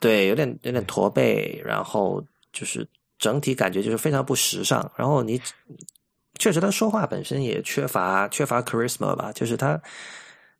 [0.00, 2.20] 对，有点有点驼背，然后
[2.52, 2.84] 就是
[3.18, 4.90] 整体感觉就是非常不时尚。
[4.96, 5.40] 然后你
[6.36, 9.80] 确实他说话本身也缺乏缺乏 charisma 吧，就是他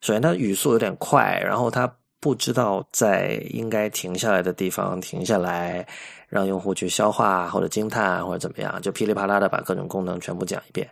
[0.00, 1.92] 首先他语速有点快，然后他。
[2.20, 5.86] 不知道在应该停下来的地方停下来，
[6.28, 10.88] 让用户去消化或者惊叹或者怎么样，就噼里啪啦的把各种功能全部讲一遍。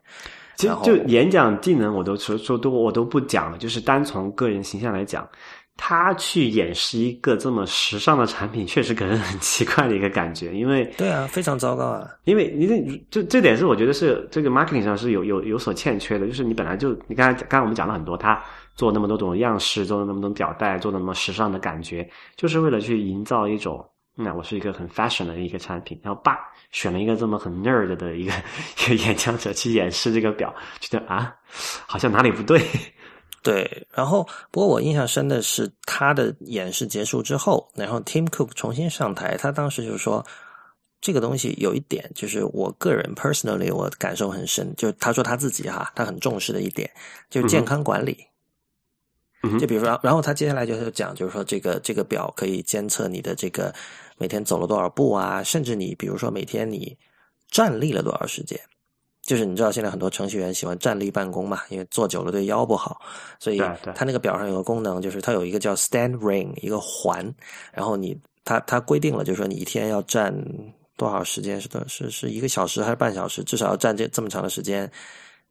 [0.57, 5.29] 其实就演讲技能，我都说说都我都不讲了，就是单从个人形象来讲，
[5.77, 10.55] 他去演示一个这么时尚的产品，确实给人很奇怪的一个感觉。
[10.55, 12.09] 因为对啊，非常糟糕啊！
[12.24, 18.43] 因为你这这这点是我觉得是这个 marketing 上是有有有所欠缺的，就是你本来就你刚才刚才我们讲了很多他。
[18.77, 25.99] 做那么多种样式，做那么多表带，做那么时尚的感觉，就是为了去营造一种，那我是一个很 fashion 的一个产品。
[26.03, 26.39] 然后，爸
[26.70, 28.33] 选了一个这么很 nerd 的一个
[28.85, 31.35] 一个演讲者去演示这个表，觉得啊，
[31.87, 32.61] 好像哪里不对。
[33.43, 40.27] 对，然后不过我印象深的是他的演示结束之后，然后 Tim Cook 重新上台，他当时就是说，
[41.01, 46.91] 这个东西有一点，就是我个人 personally 我感受很深，就他说他自己哈，他很重视的一点，
[47.31, 48.18] 就是健康管理。
[49.59, 53.75] 就比如说，然后他接下来就是讲，就是说这个这个表可以监测你的这个
[54.19, 56.97] 每天走了多少步啊，甚至你比如说每天你
[57.51, 58.59] 站立了多少时间。
[59.23, 63.01] 就是你知道现在很多程序员喜欢站立办公嘛，因为坐久了对腰不好，
[63.41, 63.59] 所以
[63.93, 67.35] 它那个表上有个功能，就是它有一个叫 Stand Ring 一个环，
[67.73, 70.33] 然后你它它规定了，就是说你一天要站
[70.97, 74.89] 多少时间，是多是是一个小时还是半小时，至少要站这这么长的时间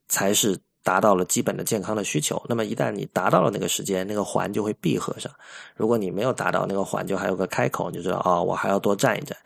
[0.08, 0.58] 才是。
[0.86, 5.32] 达到了基本的健康的需求，那么一旦你达到了那个时间，那个环就会闭合上。
[5.74, 9.36] 如果你没有达到那个环，就还有个开口，你就知道啊，我还要多站一站。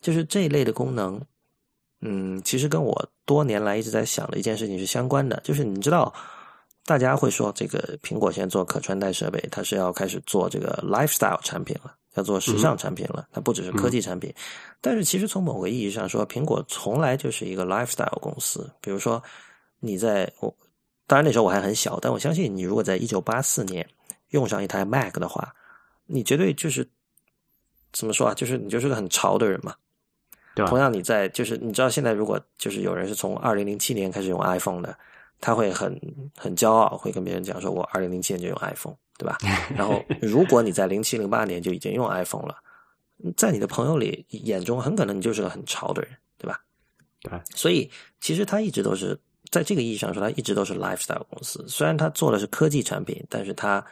[0.00, 1.20] 就是这一类的功能，
[2.00, 5.40] 嗯，其实跟我多年来一直在想的一件事情是相关的。
[5.42, 6.14] 就是你知道，
[6.86, 13.26] 大家会说这个苹果现在做可穿戴设备，它是要开始做这个 lifestyle 产品了，要做时尚产品了。
[13.32, 14.32] 它不只是科技产品，
[14.80, 18.70] 但是其实从某个意义上说，苹果从来就是一个 lifestyle 公司。
[18.80, 19.20] 比如说
[19.80, 20.54] 你在我。
[21.06, 23.88] 当然那时候我还很小，但我相信你如果在一九八四年
[24.30, 25.54] 用上一台 Mac 的话，
[26.06, 26.88] 你绝对就是
[27.92, 28.34] 怎么说啊？
[28.34, 29.74] 就是你就是个很潮的人嘛。
[30.54, 34.96] 对同样你在就是你知道现在如果就是有人是从二零零七年开始用 iPhone 的，
[35.40, 36.00] 他会很
[36.36, 39.36] 很骄傲，会跟别人讲说我二零零七年就用 iPhone，对吧？
[39.74, 42.56] 然后如果你在零七零八年就已经用 iPhone 了，
[43.36, 46.60] 在你的朋友里眼中很可能你就是个很潮的人，对吧？
[47.20, 47.90] 对，所以
[48.20, 49.18] 其实他一直都是
[49.54, 51.64] 在这个意义上说，它一直都是 lifestyle 公司。
[51.68, 53.86] 虽然它做的是科技产品，但是它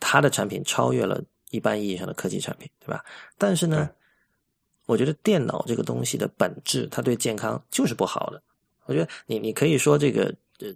[0.00, 3.04] 它的产品超越了一般意义上的科技产品，对吧？
[3.36, 3.90] 但是呢，
[4.86, 8.42] 我觉得电脑这个东西的本质，它对健康就是不好的。
[8.86, 10.68] 我觉得你你可以说这个呃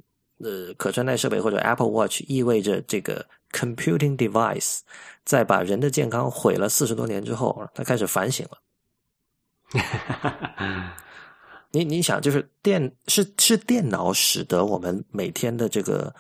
[0.45, 4.81] 呃可穿戴设备或者 Apple Watch 意味着这个 computing device
[5.25, 8.59] 在把人的健康毁了四十多年之后，它开始反省了。
[11.71, 16.14] 你你想，就是电是是电脑使得我们每天的这个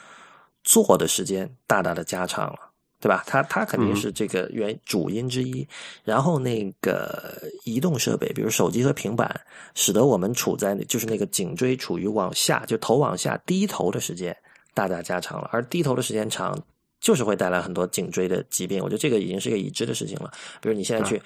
[0.64, 2.58] 做的时间大大的加长了，
[3.00, 3.24] 对吧？
[3.26, 5.66] 它它肯定是这个原主因之一。
[6.04, 9.40] 然后那个移动设备，比如手机和平板，
[9.74, 14.36] 使得我们处在就是那个颈椎处于往下，就头往下低头的时间
[14.74, 16.60] 大大加长了，而低头的时间长。
[17.06, 20.28] 就是会带来很多颈椎的疾病，我觉得这个已经是一个已知的事情了。
[20.60, 21.22] 比如你现在去，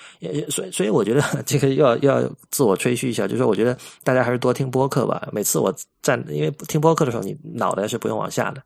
[0.51, 3.75] 所以所以我觉得 这个要要自我吹嘘一下，就是说我觉得
[4.05, 5.27] 大家还是多听播客吧。
[5.33, 8.63] 每次我站，因为听播客的时候，你脑袋是不用往下的，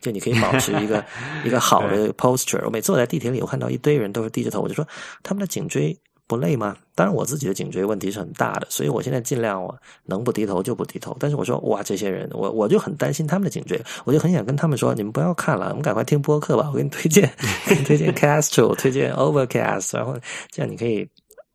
[0.00, 1.04] 就你可以保持一个
[1.44, 2.64] 一个好的 posture。
[2.64, 4.88] 我每次我在地铁里，我看到一堆人都是低着头，我就说
[5.22, 5.94] 他们的颈椎。
[6.26, 6.76] 不累吗？
[6.94, 11.14] 当然，我自己的颈椎问题是很大的，所以我现在尽量我能不低头就不低头。
[11.20, 16.70] 但是我说哇，这些人，我我就很担心他们的颈椎，我就很想跟他们说，你们不要看了，我们赶快听播客吧。
[16.70, 17.30] 我给你推荐，
[17.68, 20.16] 给你推荐 Castro，推荐 Overcast，然后
[20.50, 21.06] 这样你可以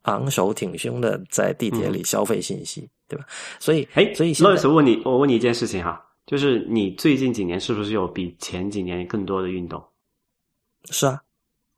[0.02, 3.26] 昂首挺胸的在地铁里消费信息，对吧？
[3.58, 9.82] 所以，哎，所以罗老师问你，我问你一件事情哈，就是你最近几年是不是有比前几年更多的运动？
[10.90, 11.20] 是啊，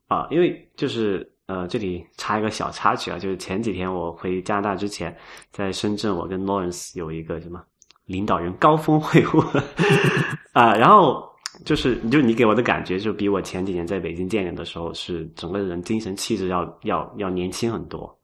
[0.09, 1.32] 啊，因为就是。
[1.45, 5.15] 呃，这里插一个小插曲啊，就是前几天我回加拿大之前，
[5.51, 7.61] 在深圳，我跟 Lawrence 有一个什么
[8.05, 9.61] 领导人高峰会晤
[10.53, 11.23] 啊，然后
[11.65, 18.17] 就是就你给我的感觉，就比我前几年在北京见你的时候，是整个人精神气质要要要年轻很多。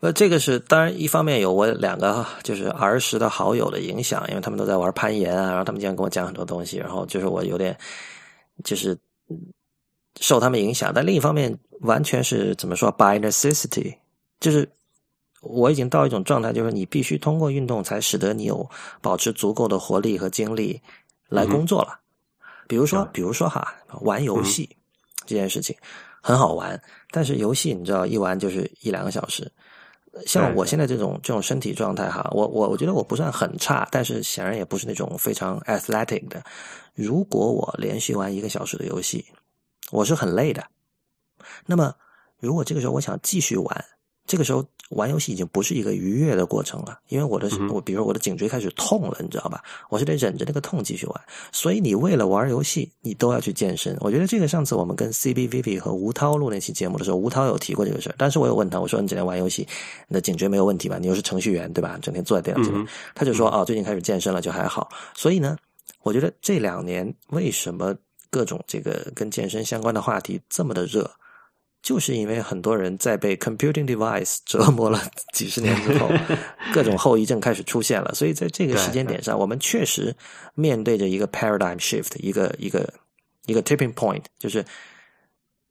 [0.00, 7.76] 呃，这个是当然，一方面有我两个就是儿时的好友的影响，因为他们都在玩攀岩啊，然后他们经常跟我讲很多东西，然后就是我有点
[8.62, 8.96] 就是
[10.20, 11.58] 受他们影响，但另一方面。
[11.82, 13.98] 完全是怎么说？By necessity，
[14.40, 14.68] 就是
[15.40, 18.68] 我已经到一种状态，就是你必须通过运动才使得你有
[19.00, 20.82] 保持足够的活力和精力
[21.28, 22.00] 来工作了。
[22.66, 24.68] 比如说，比如说哈，玩游戏
[25.24, 25.76] 这件事情
[26.20, 29.48] 很好玩，但是游戏你知道一玩就是一两个小时。
[30.26, 36.42] 像我现在这种这种身体状态哈，我我我觉得我不算很差，但是显然也不是那种非常 athletic 的。
[36.94, 39.24] 如果我连续玩一个小时的游戏，
[39.90, 40.64] 我是很累的。
[41.66, 41.94] 那么，
[42.40, 43.84] 如果这个时候我想继续玩，
[44.26, 49.62] 这个时候玩游戏已经不是一个愉悦的过程了，因为我的我，比如我的颈椎开始痛了，你知道吧？
[49.88, 51.20] 我是得忍着那个痛继续玩。
[51.52, 53.96] 所以你为了玩游戏，你都要去健身。
[54.00, 58.14] 我觉得这个上次我们跟 C B V V 和吴涛录那期节目的时候，吴涛有提过这个事儿。
[58.18, 59.66] 但是我有问他，我说你整天玩游戏，
[60.08, 60.98] 你的颈椎没有问题吧？
[60.98, 61.98] 你又是程序员对吧？
[62.02, 64.90] 整天坐在电脑前面，他就说哦，最近开始健身了，就还好。
[65.14, 65.56] 所以呢，
[66.02, 67.94] 我觉得这两年为什么
[68.30, 71.10] 各种这个跟健身相关的话题这么的热？
[71.80, 75.00] 就是因为很多人在被 computing device 折磨了
[75.32, 76.10] 几十年之后，
[76.74, 80.14] 各种后遗症开始出现了，所以在这个时间点上，我们确实
[80.54, 82.92] 面对着一个 paradigm shift，一个一个
[83.46, 84.64] 一个 tipping point，就是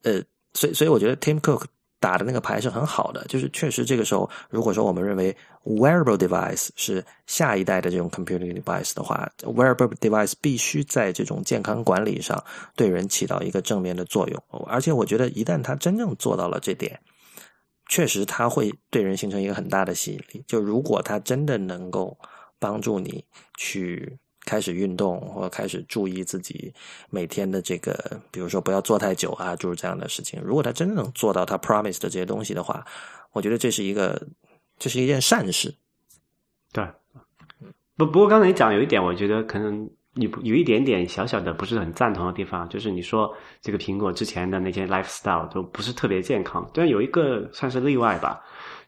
[0.03, 0.22] 呃，
[0.53, 1.66] 所以所以我觉得 Tim Cook。
[2.00, 12.43] 打的那个牌是很好的，就是确实这个时候，如果说我们认为 wearable device 是下一代的这种 computing device 的话，wearable device 必须在这种健康管理上
[12.76, 14.43] 对人起到一个正面的作用。
[14.68, 17.00] 而且我觉得，一旦它真正做到了这点，
[17.89, 20.43] 确实它会对人形成一个很大的吸引力。
[20.48, 22.18] 就如果它真的能够
[22.60, 23.26] 帮助你
[23.58, 24.18] 去。
[24.48, 26.74] 开始运动，或者开始注意自己
[27.10, 27.93] 每天的这个，
[28.32, 30.41] 比如说不要坐太久啊，就是这样的事情。
[30.41, 32.86] 如果他真的能做到他 promise 的这些东西的话，
[33.34, 34.26] 我觉得这是一个，
[34.80, 35.76] 这是一件善事。
[36.72, 36.88] 对，
[37.98, 48.41] 不不过刚才你讲有一点，我觉得可能你有一点点小小的不是很赞同的地方，就是你说这个苹果之前的那些 lifestyle 都不是特别健康，但有一个算是例外吧，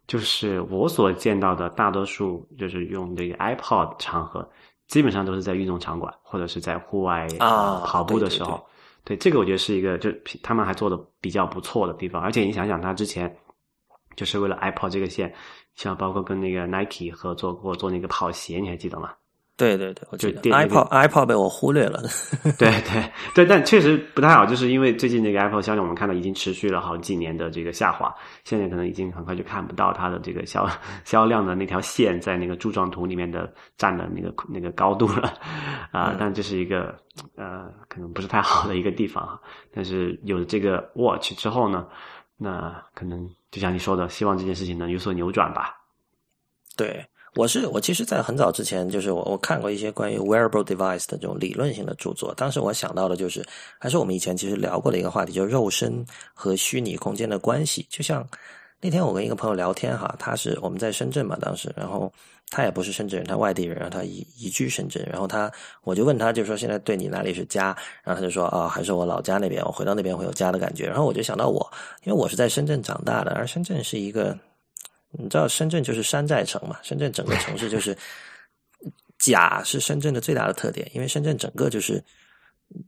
[0.07, 4.49] 就是我所见到的大多数就是用这个 iPod 场合。
[4.89, 8.61] 基本上都是在运动场馆或者是在户外啊跑步的时候，
[9.05, 10.11] 对这个我觉得是一个就
[10.43, 12.21] 他们还做的比较不错的地方。
[12.21, 13.33] 而且你想想，他之前
[14.15, 15.33] 就是为了 iPod 这个线，
[15.75, 19.13] 像包括跟那个 Nike 合作过做那个跑鞋，你还记得吗？
[19.59, 22.01] 对对对，我觉得 iPod iPod 被我忽略了。
[22.57, 30.65] 对对对，但确实不太好，就是因为最近这个 iPod 销量，我们看到已经持续了好几年的这个下滑，现在可能已经很快就看不到它的这个销
[31.03, 35.33] 销量的那条线在那个柱状图里面的占的那个那个高度了
[35.91, 36.15] 啊。
[36.17, 36.97] 但这是一个
[37.35, 39.37] 呃，可能不是太好的一个地方啊。
[39.73, 41.85] 但是有了这个 Watch 之后呢，
[42.37, 45.75] 那可能就像你说的，希望这件事情能有所扭转吧。
[46.77, 47.05] 对。
[47.35, 52.33] 我是我其实，在很早之前，就是我我看过一些关于 wearable device 的这种理论性的著作。
[52.33, 53.45] 当时我想到的就是，
[53.77, 56.03] 还是我们以前其实聊过的一个话题，就是肉身
[56.33, 57.85] 和虚拟空间的关系。
[57.89, 58.27] 就像
[58.81, 62.11] 那天我跟一个朋友聊天哈，他是我们在深圳嘛，当时，然后
[62.49, 65.51] 他也不是深圳人，他外地人，然后他移移居深圳，然后他
[65.83, 67.77] 我就问他，就说现在对你哪里是家？
[68.03, 70.87] 然后他就说啊，还是我老家那边，我回到那边会有家的感觉。
[70.87, 71.71] 然后我就想到我，
[72.03, 74.35] 因为我是在深圳长大的，而深圳是一个。
[75.11, 76.77] 你知道深圳就是山寨城嘛？
[76.83, 77.97] 深圳整个城市就是
[79.17, 80.89] 假，是深圳的最大的特点。
[80.93, 82.03] 因为深圳整个就是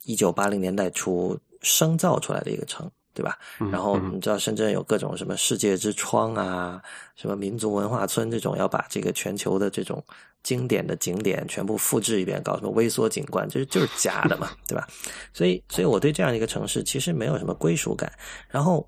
[0.03, 3.39] 一九八零年代初生造出来的一个城，对吧？
[3.71, 6.79] 然后你知道深圳有各种什么世界之窗啊，
[7.15, 10.03] 什么民族文化村这种，要把这个全球的这种
[10.43, 14.87] 经典的景点全部复制一遍，搞什么微缩景观，就是就是假的嘛，对吧？
[15.33, 18.11] 所以，所以我对这样一个城市其实没有什么归属感。
[18.47, 18.87] 然后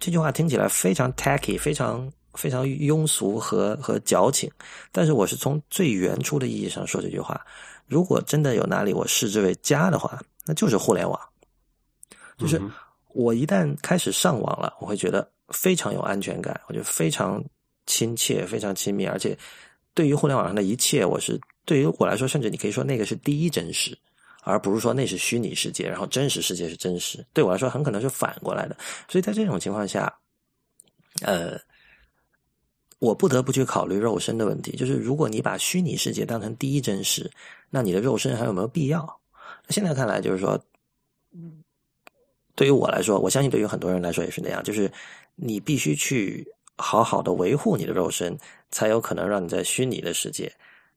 [0.00, 2.10] 这句话听起来非常 tacky，非常。
[2.34, 4.50] 非常庸俗和和矫情，
[4.92, 7.40] 但是我是从最原初的意义上说这句话。
[7.86, 11.20] 如果真的有哪里我视之为家的话，那就是互联网。
[12.38, 12.60] 就是
[13.12, 17.44] 我一旦开始上网了，我会觉得非常有安全感，我觉得非常
[17.86, 19.36] 亲切、非常亲密，而且
[19.92, 23.96] 对于互联网上的一切，我是对于我来说，甚至你可以说那个是第一真实，
[24.42, 27.24] 而不是说那是虚拟世界，然后真实世界是真实。
[27.34, 28.76] 对我来说，很可能是反过来的。
[29.08, 30.12] 所以在这种情况下，
[31.20, 31.60] 呃。
[33.04, 37.30] 我不得不去考虑肉身的问题，就是如果你把虚拟世界当成第一真实，
[37.68, 39.20] 那你的肉身还有没有必要？
[39.68, 40.58] 现在看来，就是说，
[42.54, 44.90] 对于我来说，我相信对于很多人来说也是那样，就是
[45.34, 46.46] 你必须去
[46.78, 48.34] 好好的维护你的肉身，
[48.70, 50.50] 才有可能让你在虚拟的世界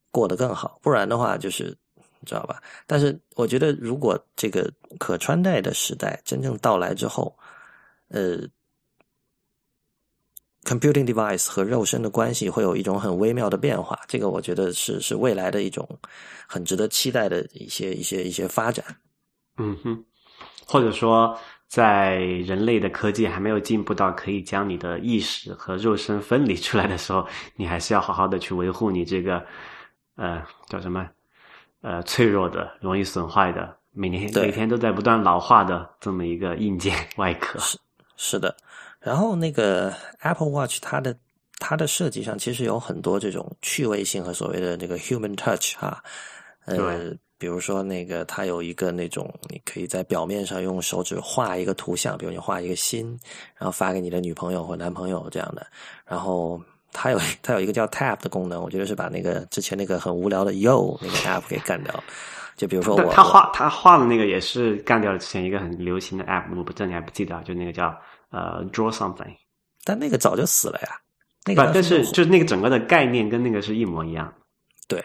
[0.10, 0.80] 过得更好。
[0.82, 1.76] 不然的话，就是
[2.26, 2.64] 知道吧？
[2.86, 7.38] 但是我觉得，如果这个可穿戴的时代真正到来之后，
[8.08, 8.48] 呃。
[10.68, 15.88] Computing device 和肉身的关系会有一种很微妙的变化，这个我觉得是是未来的一种
[16.46, 18.84] 很值得期待的一些一些一些发展。
[19.58, 20.04] 嗯哼，
[20.66, 21.40] 或者说，
[21.70, 29.42] 在人类的科技还没有进步到可以将你的意识和肉身分离出来的时候，你还是要好好的去维护你这个
[30.18, 31.10] 呃叫什么
[31.82, 37.58] 呃脆弱的、容易损坏的、每年每天都在不断老化的这么一个硬件 外壳。
[37.60, 37.78] 是
[38.18, 38.54] 是的。
[39.08, 41.16] 然后那个 Apple Watch 它的
[41.60, 46.04] 它的设计上其实有很多这种趣味性和所谓的那个 human touch 哈，
[46.66, 53.18] 呃，比如说那个它有一个那种你可以在表面上用手指画一个图像，比如你画一个心，
[53.56, 55.66] 然后发给你的女朋友或男朋友这样的。
[56.06, 62.04] 然后它有它有一个叫 Tap 的功能，我觉得是把那个之前那个很无聊的 Yo 那个 App 给干掉。
[62.58, 67.98] 就比如说我他画他画的那个也是干掉了之前一个很流行的 App，我不知道你还不记得，就那个叫。
[68.30, 69.36] 呃，draw something，
[69.84, 71.00] 但那个早就死了呀。
[71.46, 74.34] 那个，但是就是那个整个的概念跟那个是一模一样。
[74.88, 75.04] 对，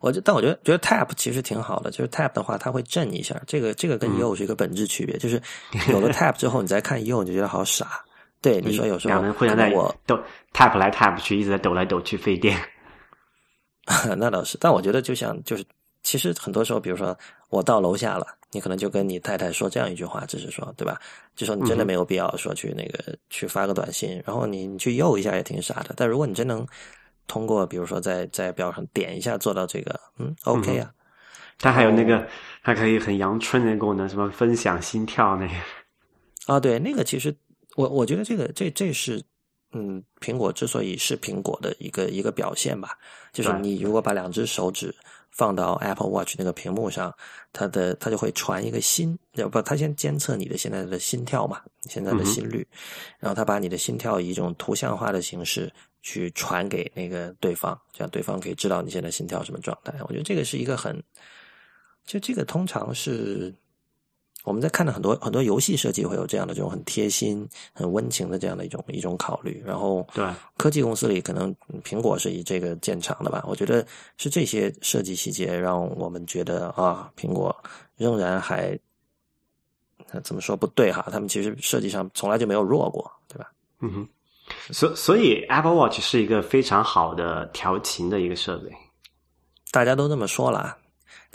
[0.00, 3.40] 我就但我觉得觉得 tap 其实挺好的，就是 tap 的话，它会震一下。
[3.46, 5.40] 这个这个跟 you 是一个本质区别，就是
[5.90, 8.04] 有了 tap 之后，你再看 you 你就觉得好傻。
[8.40, 10.18] 对，你说有时候两人互相在我抖
[10.52, 12.58] tap 来 tap 去，一直在抖来抖去，费电。
[14.18, 15.64] 那倒是，但我觉得就像就是。
[16.06, 17.18] 其实很多时候，比如说
[17.48, 20.98] 我到楼下了，你可能就跟你太太说这样一句话，就是说，对吧？
[21.34, 25.92] 就说你真的没有必要说去那个去发个短信，然后你你去诱一下也挺傻的。
[25.96, 26.64] 但如果你真能
[27.26, 30.90] 通过，比如说在在表上点一下做到这个，嗯，OK 啊。
[31.58, 32.26] 它还有那个
[32.62, 35.54] 还可以很阳春的功能，什么分享心跳那个。
[36.46, 37.34] 啊，对，那个其实
[37.76, 39.22] 我我觉得这个这这是
[39.74, 42.96] 嗯，苹果之所以是苹果的一个一个表现吧，
[43.32, 44.94] 就是你如果把两只手指。
[45.36, 47.12] 放到 Apple Watch 那个屏幕上，
[47.52, 51.60] 它的它就会传一个心，要不它先监测你的现在的心跳嘛，
[51.90, 52.64] 现在的心率，
[53.18, 55.68] 然后它把你的心跳以一种图像化的形式
[56.02, 59.92] 去传给那个对方，这样对方可以知道你现在心跳什么状态。
[60.02, 61.02] 我觉得这个是一个很，
[62.06, 63.52] 就这个通常是。
[64.44, 69.62] 我们在看到很多很多游戏设计会有这样的这种很贴心、很温情的这样的一种一种考虑。
[69.66, 70.24] 然后，对
[70.56, 73.42] 科技公司里，可能苹果是以这个见长的吧。
[73.48, 73.84] 我觉得
[74.18, 77.56] 是这些设计细节让我们觉得啊，苹果
[77.96, 78.78] 仍然还
[80.22, 81.08] 怎么说不对哈？
[81.10, 83.50] 他们其实设计上从来就没有弱过，对吧？
[83.80, 84.08] 嗯哼，
[84.72, 88.70] 所所以 Apple Watch 是一个非常好的调情的一个设备。
[89.70, 90.76] 大家都这么说了，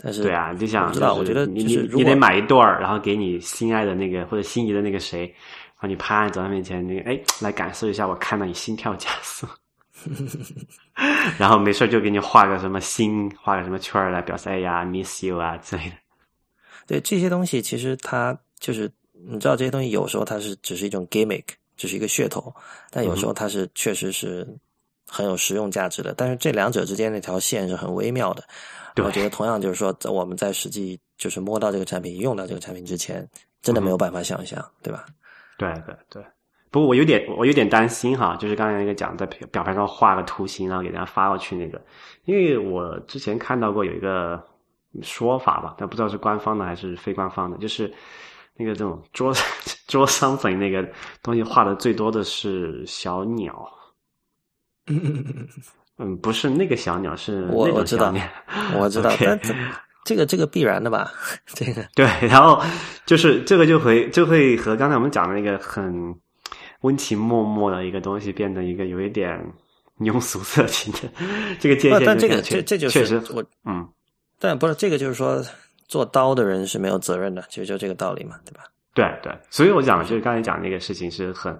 [0.02, 9.46] 但是对啊，你想知道，我觉得你就是你你得买一对儿，然后给你心爱的那个或者心仪的那个谁，然后你趴在他面前，你哎来感受一下，我看到你心跳加速，
[11.38, 15.96] 然后没事就给你画个什么心，画个什么圈儿来表示哎呀 miss you 啊之类的。
[16.86, 21.44] 对这些东西，其实它就是你知道，这些东西有时候它是只是一种 gimmick，
[21.76, 22.50] 只是一个噱头，
[22.90, 24.48] 但有时候它是确实是
[25.06, 26.14] 很有实用价值的。
[26.16, 28.42] 但是这两者之间那条线是很微妙的。
[28.94, 29.04] 对。
[29.04, 33.28] 我觉得同样就是说，在我们在实际就是摸到这个产品、用到这个产品之前，
[33.62, 35.04] 真的没有办法想象，对吧？
[35.58, 36.24] 对对对，
[36.70, 41.78] 不过我有点我有点担心哈，就是刚才那个讲在表表盘上画个图形，然后给大家发过去那个，
[42.24, 44.42] 因为我之前看到过有一个
[45.02, 47.92] 说法吧，但不知道是官方的还是非官方的，就是
[48.54, 49.34] 那个这种桌
[49.86, 50.88] 桌上粉那个
[51.22, 53.70] 东西画的最多的是小鸟，
[56.02, 58.14] 嗯，不是那个小鸟，是那我我知道
[58.78, 59.38] 我知道这
[60.02, 61.12] 这个这个必然的吧？
[61.46, 62.60] 这个对，然后
[63.04, 66.14] 就是这个就会就会和刚才我们讲的那个很
[66.80, 69.38] 温情脉脉的一个东西，变得一个有一点
[69.98, 71.00] 庸俗色情的
[71.60, 73.86] 这个界限但这个这这就确是实我，嗯，
[74.38, 75.44] 但不是这个就是说，
[75.86, 78.62] 做刀的人是没有责任的，其实就这个道理嘛，对吧？
[78.94, 81.56] 对对，所以我讲就是刚才讲那个事情是很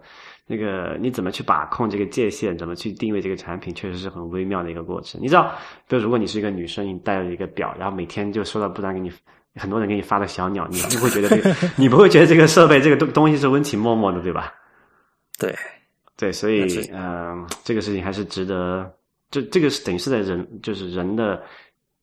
[0.50, 5.20] 那个你怎么去把控这个界限，怎么去定位这个产品，确实是很微妙的一个过程。
[5.22, 5.54] 你知道，
[5.86, 9.12] 比如如果你是一个女生，你戴了一个表，然后每天就收到不断给你
[9.54, 14.52] 很多人给你发的小鸟，你不会觉得这个 你不会觉得这个设备这个东东西是温情脉脉的，对吧？
[15.38, 15.54] 对，
[16.16, 18.92] 对，所以嗯、呃这个事情还是值得，
[19.30, 21.40] 就这个是等于是在人就是人的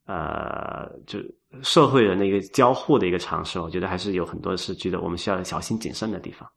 [0.05, 1.19] 呃，就
[1.63, 6.49] 社会人的一个交互的一个尝试，我觉得还是有很多是觉得我们需要小心谨慎的地方。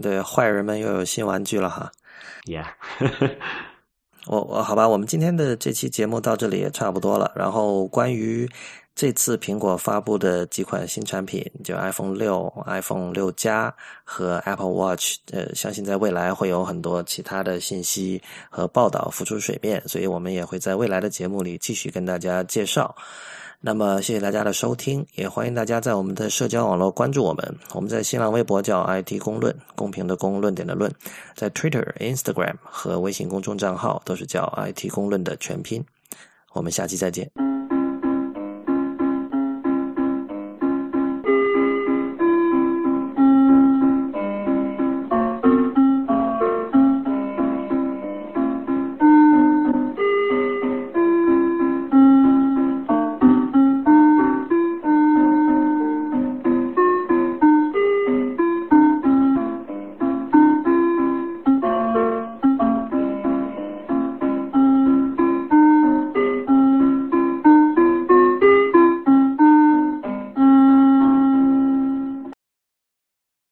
[0.00, 1.90] 对，坏人们又有新玩具了哈。
[2.44, 2.66] Yeah，
[4.26, 7.32] 我我好吧，我们今天的这期节目到这里也差不多了。
[7.34, 8.48] 然后关于
[8.94, 13.74] 这次苹果发布的几款新产品，就 iPhone 六、iPhone 六加
[14.04, 22.94] 和 Apple Watch，呃，相信在未来会有很多其他的信息和报道浮出水面，所以我们也会在未来的节目里继续跟大家介绍。
[23.60, 27.56] 那么，谢谢大家的收听，也欢迎大家在我们的社交网络关注我们。
[27.72, 30.90] 我们在新浪微博叫 IT 公论，公平的公，论点的论；
[31.34, 35.82] 在 Twitter、Instagram 和微信公众账号都是叫 IT 公论的全拼。
[36.52, 37.53] 我们下期再见。